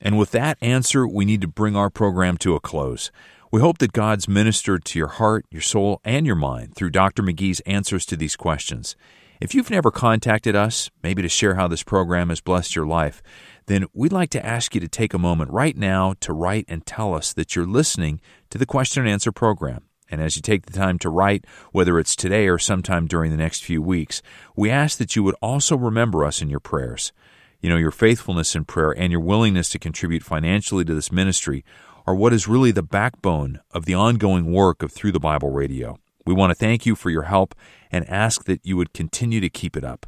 And 0.00 0.18
with 0.18 0.30
that 0.30 0.58
answer, 0.60 1.06
we 1.06 1.24
need 1.24 1.40
to 1.40 1.48
bring 1.48 1.76
our 1.76 1.90
program 1.90 2.36
to 2.38 2.54
a 2.54 2.60
close. 2.60 3.10
We 3.50 3.60
hope 3.60 3.78
that 3.78 3.92
God's 3.92 4.28
ministered 4.28 4.84
to 4.86 4.98
your 4.98 5.08
heart, 5.08 5.46
your 5.50 5.62
soul, 5.62 6.00
and 6.04 6.26
your 6.26 6.36
mind 6.36 6.74
through 6.74 6.90
Dr. 6.90 7.22
McGee's 7.22 7.60
answers 7.60 8.04
to 8.06 8.16
these 8.16 8.36
questions. 8.36 8.94
If 9.40 9.54
you've 9.54 9.70
never 9.70 9.90
contacted 9.90 10.54
us, 10.54 10.90
maybe 11.02 11.22
to 11.22 11.28
share 11.28 11.54
how 11.54 11.68
this 11.68 11.82
program 11.82 12.28
has 12.28 12.40
blessed 12.40 12.76
your 12.76 12.86
life, 12.86 13.22
then 13.66 13.86
we'd 13.94 14.12
like 14.12 14.30
to 14.30 14.44
ask 14.44 14.74
you 14.74 14.80
to 14.80 14.88
take 14.88 15.14
a 15.14 15.18
moment 15.18 15.50
right 15.50 15.76
now 15.76 16.14
to 16.20 16.32
write 16.32 16.64
and 16.68 16.84
tell 16.84 17.14
us 17.14 17.32
that 17.32 17.54
you're 17.54 17.66
listening 17.66 18.20
to 18.50 18.58
the 18.58 18.66
question 18.66 19.02
and 19.02 19.10
answer 19.10 19.32
program. 19.32 19.87
And 20.10 20.20
as 20.20 20.36
you 20.36 20.42
take 20.42 20.66
the 20.66 20.72
time 20.72 20.98
to 21.00 21.10
write, 21.10 21.44
whether 21.72 21.98
it's 21.98 22.16
today 22.16 22.48
or 22.48 22.58
sometime 22.58 23.06
during 23.06 23.30
the 23.30 23.36
next 23.36 23.64
few 23.64 23.82
weeks, 23.82 24.22
we 24.56 24.70
ask 24.70 24.98
that 24.98 25.16
you 25.16 25.22
would 25.22 25.36
also 25.42 25.76
remember 25.76 26.24
us 26.24 26.40
in 26.40 26.48
your 26.48 26.60
prayers. 26.60 27.12
You 27.60 27.68
know, 27.68 27.76
your 27.76 27.90
faithfulness 27.90 28.54
in 28.54 28.64
prayer 28.64 28.92
and 28.92 29.10
your 29.10 29.20
willingness 29.20 29.68
to 29.70 29.78
contribute 29.78 30.22
financially 30.22 30.84
to 30.84 30.94
this 30.94 31.12
ministry 31.12 31.64
are 32.06 32.14
what 32.14 32.32
is 32.32 32.48
really 32.48 32.70
the 32.70 32.82
backbone 32.82 33.60
of 33.70 33.84
the 33.84 33.94
ongoing 33.94 34.52
work 34.52 34.82
of 34.82 34.92
Through 34.92 35.12
the 35.12 35.20
Bible 35.20 35.50
Radio. 35.50 35.98
We 36.24 36.34
want 36.34 36.50
to 36.50 36.54
thank 36.54 36.86
you 36.86 36.94
for 36.94 37.10
your 37.10 37.24
help 37.24 37.54
and 37.90 38.08
ask 38.08 38.44
that 38.44 38.64
you 38.64 38.76
would 38.76 38.92
continue 38.92 39.40
to 39.40 39.50
keep 39.50 39.76
it 39.76 39.84
up. 39.84 40.06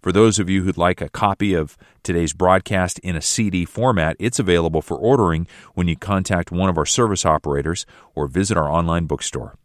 For 0.00 0.12
those 0.12 0.38
of 0.38 0.48
you 0.48 0.62
who'd 0.62 0.78
like 0.78 1.00
a 1.00 1.08
copy 1.08 1.54
of 1.54 1.76
today's 2.02 2.32
broadcast 2.32 2.98
in 3.00 3.16
a 3.16 3.22
CD 3.22 3.64
format, 3.64 4.16
it's 4.18 4.38
available 4.38 4.82
for 4.82 4.96
ordering 4.96 5.46
when 5.74 5.88
you 5.88 5.96
contact 5.96 6.50
one 6.50 6.68
of 6.68 6.78
our 6.78 6.86
service 6.86 7.26
operators 7.26 7.86
or 8.14 8.26
visit 8.26 8.56
our 8.56 8.70
online 8.70 9.06
bookstore. 9.06 9.56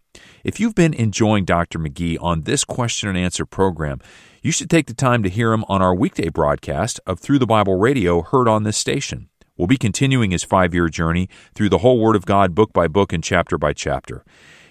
If 0.43 0.59
you've 0.59 0.75
been 0.75 0.93
enjoying 0.93 1.45
Dr. 1.45 1.79
McGee 1.79 2.17
on 2.21 2.43
this 2.43 2.63
question 2.63 3.09
and 3.09 3.17
answer 3.17 3.45
program, 3.45 3.99
you 4.41 4.51
should 4.51 4.69
take 4.69 4.87
the 4.87 4.93
time 4.93 5.23
to 5.23 5.29
hear 5.29 5.51
him 5.53 5.65
on 5.67 5.81
our 5.81 5.95
weekday 5.95 6.29
broadcast 6.29 6.99
of 7.07 7.19
Through 7.19 7.39
the 7.39 7.47
Bible 7.47 7.77
Radio 7.77 8.21
heard 8.21 8.47
on 8.47 8.63
this 8.63 8.77
station. 8.77 9.29
We'll 9.57 9.67
be 9.67 9.77
continuing 9.77 10.31
his 10.31 10.43
five 10.43 10.73
year 10.73 10.89
journey 10.89 11.29
through 11.53 11.69
the 11.69 11.79
whole 11.79 11.99
Word 11.99 12.15
of 12.15 12.25
God, 12.25 12.53
book 12.53 12.73
by 12.73 12.87
book 12.87 13.13
and 13.13 13.23
chapter 13.23 13.57
by 13.57 13.73
chapter. 13.73 14.23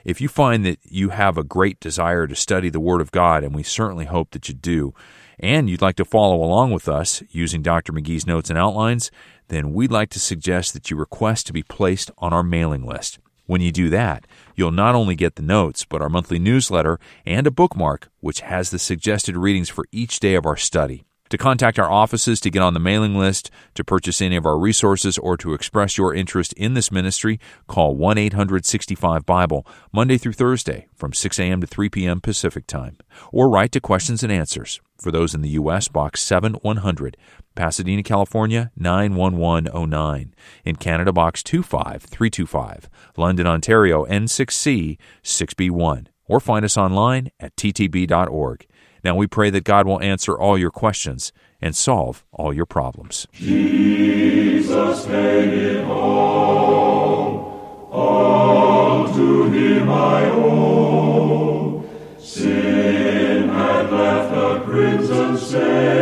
If 0.05 0.21
you 0.21 0.29
find 0.29 0.67
that 0.67 0.79
you 0.85 1.09
have 1.09 1.39
a 1.39 1.43
great 1.43 1.81
desire 1.81 2.27
to 2.27 2.37
study 2.37 2.69
the 2.69 2.81
Word 2.81 3.01
of 3.01 3.11
God, 3.11 3.43
and 3.43 3.55
we 3.55 3.63
certainly 3.63 4.05
hope 4.05 4.33
that 4.33 4.49
you 4.49 4.55
do, 4.55 4.93
and 5.39 5.69
you'd 5.69 5.83
like 5.83 5.97
to 5.97 6.05
follow 6.05 6.43
along 6.43 6.73
with 6.73 6.89
us 6.89 7.23
using 7.31 7.63
Dr. 7.63 7.93
McGee's 7.93 8.27
notes 8.27 8.51
and 8.51 8.59
outlines, 8.59 9.11
then 9.49 9.73
we'd 9.73 9.93
like 9.93 10.11
to 10.11 10.21
suggest 10.21 10.73
that 10.73 10.91
you 10.91 10.97
request 10.97 11.47
to 11.47 11.53
be 11.53 11.63
placed 11.63 12.11
on 12.19 12.33
our 12.33 12.43
mailing 12.43 12.85
list. 12.85 13.19
When 13.47 13.61
you 13.61 13.73
do 13.73 13.91
that, 13.91 14.27
you'll 14.55 14.71
not 14.71 14.95
only 14.95 15.15
get 15.15 15.37
the 15.37 15.43
notes, 15.43 15.85
but 15.85 16.01
our 16.01 16.09
monthly 16.09 16.39
newsletter 16.39 16.99
and 17.27 17.47
a 17.47 17.51
bookmark, 17.51 18.09
which 18.21 18.41
has 18.41 18.71
the 18.71 18.79
suggested 18.79 19.37
readings 19.37 19.69
for 19.69 19.85
each 19.93 20.19
day 20.19 20.35
of 20.35 20.47
our 20.47 20.57
study. 20.57 21.05
To 21.31 21.39
contact 21.39 21.79
our 21.79 21.91
offices 21.91 22.39
to 22.41 22.51
get 22.51 22.61
on 22.61 22.75
the 22.75 22.81
mailing 22.81 23.17
list, 23.17 23.51
to 23.77 23.83
purchase 23.83 24.21
any 24.21 24.37
of 24.37 24.45
our 24.45 24.59
resources, 24.59 25.17
or 25.17 25.39
to 25.39 25.55
express 25.55 25.97
your 25.97 26.15
interest 26.15 26.53
in 26.53 26.75
this 26.75 26.93
ministry, 26.93 27.41
call 27.67 27.97
1 27.97 28.19
865 28.19 29.25
Bible 29.25 29.67
Monday 29.91 30.19
through 30.19 30.35
Thursday 30.35 30.87
from 30.95 31.15
6 31.15 31.39
a.m. 31.39 31.63
to 31.63 31.67
3 31.67 31.89
p.m. 31.89 32.21
Pacific 32.21 32.67
Time. 32.67 32.99
Or 33.33 33.49
write 33.49 33.73
to 33.73 33.81
Questions 33.81 34.23
and 34.23 34.31
Answers. 34.31 34.83
For 34.99 35.11
those 35.11 35.35
in 35.35 35.41
the 35.41 35.49
U.S., 35.51 35.89
Box 35.89 36.21
7100, 36.21 37.17
Pasadena, 37.55 38.03
California 38.03 38.71
91109. 38.77 40.35
In 40.67 40.77
Canada, 40.77 41.13
Box 41.13 41.43
25325, 41.43 42.91
London, 43.17 43.47
Ontario 43.47 44.05
N6C 44.05 44.99
6B1. 45.23 46.07
Or 46.27 46.41
find 46.41 46.65
us 46.65 46.77
online 46.77 47.31
at 47.41 47.57
ttb.org. 47.57 48.67
Now 49.05 49.15
we 49.15 49.27
pray 49.27 49.51
that 49.51 49.65
God 49.65 49.87
will 49.87 50.01
answer 50.01 50.37
all 50.37 50.57
your 50.57 50.71
questions 50.71 51.33
and 51.61 51.77
solve 51.77 52.25
all 52.33 52.55
your 52.55 52.67
problems. 52.67 53.27
Jesus 53.33 55.07
made 55.07 55.53
it 55.53 55.85
all, 55.85 57.89
all 57.93 59.15
to 59.15 59.51
him 59.51 59.91
I 59.91 60.31
owe. 60.31 61.85
Sin 62.19 63.51
had 63.51 63.93
left 63.93 64.35
a 64.35 64.65
crimson 64.65 65.37
stain. 65.37 65.95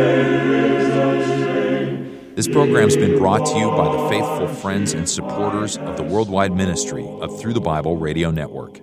This 2.35 2.47
program's 2.47 2.97
been 2.97 3.19
brought 3.19 3.45
to 3.45 3.57
you 3.57 3.69
by 3.69 3.95
the 3.95 4.09
faithful 4.09 4.47
friends 4.47 4.93
and 4.93 5.07
supporters 5.07 5.77
of 5.77 5.97
the 5.97 6.03
worldwide 6.03 6.51
ministry 6.51 7.07
of 7.21 7.39
Through 7.39 7.53
the 7.53 7.61
Bible 7.61 7.95
Radio 7.95 8.31
Network. 8.31 8.81